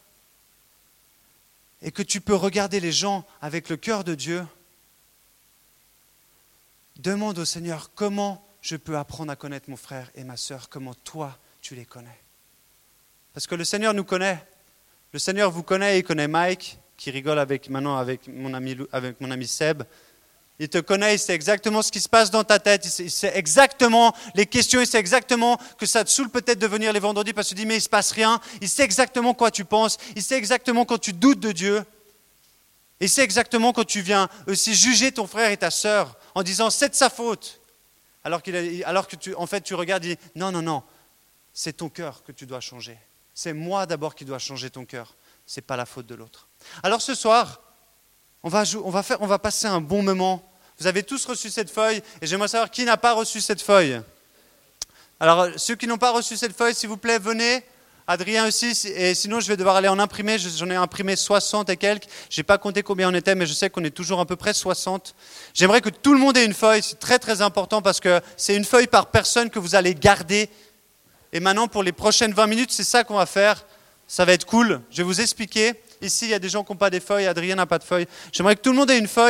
et 1.82 1.92
que 1.92 2.02
tu 2.02 2.20
peux 2.20 2.34
regarder 2.34 2.80
les 2.80 2.92
gens 2.92 3.24
avec 3.40 3.68
le 3.68 3.76
cœur 3.76 4.04
de 4.04 4.14
Dieu, 4.14 4.44
demande 6.96 7.38
au 7.38 7.44
Seigneur 7.44 7.90
comment 7.94 8.44
je 8.60 8.76
peux 8.76 8.96
apprendre 8.96 9.30
à 9.30 9.36
connaître 9.36 9.68
mon 9.68 9.76
frère 9.76 10.10
et 10.14 10.24
ma 10.24 10.36
sœur, 10.36 10.68
comment 10.68 10.94
toi 10.94 11.38
tu 11.60 11.74
les 11.74 11.84
connais. 11.84 12.20
Parce 13.34 13.46
que 13.46 13.54
le 13.54 13.64
Seigneur 13.64 13.94
nous 13.94 14.04
connaît. 14.04 14.44
Le 15.14 15.20
Seigneur 15.20 15.48
vous 15.52 15.62
connaît, 15.62 16.00
il 16.00 16.02
connaît 16.02 16.26
Mike, 16.26 16.76
qui 16.96 17.12
rigole 17.12 17.38
avec, 17.38 17.70
maintenant 17.70 17.96
avec 17.96 18.26
mon 18.26 18.52
ami, 18.52 19.46
Seb. 19.46 19.84
Il 20.58 20.68
te 20.68 20.78
connaît, 20.78 21.14
il 21.14 21.18
sait 21.20 21.34
exactement 21.34 21.82
ce 21.82 21.92
qui 21.92 22.00
se 22.00 22.08
passe 22.08 22.32
dans 22.32 22.42
ta 22.42 22.58
tête, 22.58 22.84
il 22.98 23.08
sait, 23.12 23.30
exactement 23.36 24.12
les 24.34 24.44
questions, 24.44 24.80
il 24.80 24.88
sait 24.88 24.98
exactement 24.98 25.56
que 25.78 25.86
ça 25.86 26.02
te 26.02 26.10
saoule 26.10 26.30
peut-être 26.30 26.58
de 26.58 26.66
venir 26.66 26.92
les 26.92 26.98
vendredis 26.98 27.32
parce 27.32 27.48
que 27.48 27.54
tu 27.54 27.60
dis 27.60 27.64
mais 27.64 27.76
il 27.76 27.80
se 27.80 27.88
passe 27.88 28.10
rien. 28.10 28.40
Il 28.60 28.68
sait 28.68 28.82
exactement 28.82 29.34
quoi 29.34 29.52
tu 29.52 29.64
penses, 29.64 29.98
il 30.16 30.22
sait 30.22 30.34
exactement 30.34 30.84
quand 30.84 30.98
tu 30.98 31.12
doutes 31.12 31.38
de 31.38 31.52
Dieu. 31.52 31.84
Il 32.98 33.08
sait 33.08 33.22
exactement 33.22 33.72
quand 33.72 33.86
tu 33.86 34.00
viens 34.00 34.28
aussi 34.48 34.74
juger 34.74 35.12
ton 35.12 35.28
frère 35.28 35.52
et 35.52 35.56
ta 35.56 35.70
sœur 35.70 36.18
en 36.34 36.42
disant 36.42 36.70
c'est 36.70 36.88
de 36.88 36.96
sa 36.96 37.08
faute. 37.08 37.60
Alors, 38.24 38.42
alors 38.84 39.06
que 39.06 39.14
tu, 39.14 39.32
en 39.36 39.46
fait 39.46 39.60
tu 39.60 39.76
regardes 39.76 40.04
et 40.06 40.16
dis 40.16 40.20
non, 40.34 40.50
non, 40.50 40.62
non, 40.62 40.82
c'est 41.52 41.74
ton 41.74 41.88
cœur 41.88 42.24
que 42.24 42.32
tu 42.32 42.46
dois 42.46 42.58
changer. 42.58 42.98
C'est 43.34 43.52
moi 43.52 43.86
d'abord 43.86 44.14
qui 44.14 44.24
dois 44.24 44.38
changer 44.38 44.70
ton 44.70 44.84
cœur. 44.84 45.14
Ce 45.46 45.58
n'est 45.58 45.64
pas 45.64 45.76
la 45.76 45.86
faute 45.86 46.06
de 46.06 46.14
l'autre. 46.14 46.48
Alors 46.82 47.02
ce 47.02 47.14
soir, 47.14 47.60
on 48.42 48.48
va, 48.48 48.62
on, 48.82 48.90
va 48.90 49.02
faire, 49.02 49.20
on 49.20 49.26
va 49.26 49.38
passer 49.38 49.66
un 49.66 49.80
bon 49.80 50.02
moment. 50.02 50.48
Vous 50.78 50.86
avez 50.86 51.02
tous 51.02 51.24
reçu 51.26 51.50
cette 51.50 51.70
feuille 51.70 52.02
et 52.20 52.26
j'aimerais 52.26 52.48
savoir 52.48 52.70
qui 52.70 52.84
n'a 52.84 52.96
pas 52.96 53.12
reçu 53.12 53.40
cette 53.40 53.60
feuille. 53.60 54.00
Alors 55.20 55.48
ceux 55.56 55.74
qui 55.74 55.86
n'ont 55.86 55.98
pas 55.98 56.12
reçu 56.12 56.36
cette 56.36 56.56
feuille, 56.56 56.74
s'il 56.74 56.88
vous 56.88 56.96
plaît, 56.96 57.18
venez. 57.18 57.64
Adrien 58.06 58.46
aussi, 58.46 58.86
et 58.88 59.14
sinon 59.14 59.40
je 59.40 59.48
vais 59.48 59.56
devoir 59.56 59.76
aller 59.76 59.88
en 59.88 59.98
imprimer. 59.98 60.36
J'en 60.38 60.68
ai 60.68 60.74
imprimé 60.74 61.16
60 61.16 61.70
et 61.70 61.76
quelques. 61.78 62.04
Je 62.28 62.38
n'ai 62.38 62.44
pas 62.44 62.58
compté 62.58 62.82
combien 62.82 63.10
on 63.10 63.14
était, 63.14 63.34
mais 63.34 63.46
je 63.46 63.54
sais 63.54 63.70
qu'on 63.70 63.82
est 63.82 63.90
toujours 63.90 64.20
à 64.20 64.26
peu 64.26 64.36
près 64.36 64.52
60. 64.52 65.14
J'aimerais 65.54 65.80
que 65.80 65.88
tout 65.88 66.12
le 66.12 66.20
monde 66.20 66.36
ait 66.36 66.44
une 66.44 66.52
feuille. 66.52 66.82
C'est 66.82 66.98
très 66.98 67.18
très 67.18 67.40
important 67.40 67.80
parce 67.80 68.00
que 68.00 68.20
c'est 68.36 68.56
une 68.56 68.66
feuille 68.66 68.88
par 68.88 69.06
personne 69.06 69.48
que 69.48 69.58
vous 69.58 69.74
allez 69.74 69.94
garder. 69.94 70.50
Et 71.34 71.40
maintenant, 71.40 71.66
pour 71.66 71.82
les 71.82 71.90
prochaines 71.90 72.32
20 72.32 72.46
minutes, 72.46 72.70
c'est 72.70 72.84
ça 72.84 73.02
qu'on 73.02 73.16
va 73.16 73.26
faire. 73.26 73.66
Ça 74.06 74.24
va 74.24 74.32
être 74.32 74.46
cool. 74.46 74.80
Je 74.90 74.98
vais 74.98 75.02
vous 75.02 75.20
expliquer. 75.20 75.72
Ici, 76.00 76.26
il 76.26 76.30
y 76.30 76.34
a 76.34 76.38
des 76.38 76.48
gens 76.48 76.62
qui 76.62 76.70
n'ont 76.70 76.78
pas 76.78 76.90
des 76.90 77.00
feuilles. 77.00 77.26
Adrien 77.26 77.56
n'a 77.56 77.66
pas 77.66 77.80
de 77.80 77.84
feuilles. 77.84 78.06
J'aimerais 78.32 78.54
que 78.54 78.60
tout 78.60 78.70
le 78.70 78.76
monde 78.76 78.88
ait 78.90 78.98
une 78.98 79.08
feuille. 79.08 79.22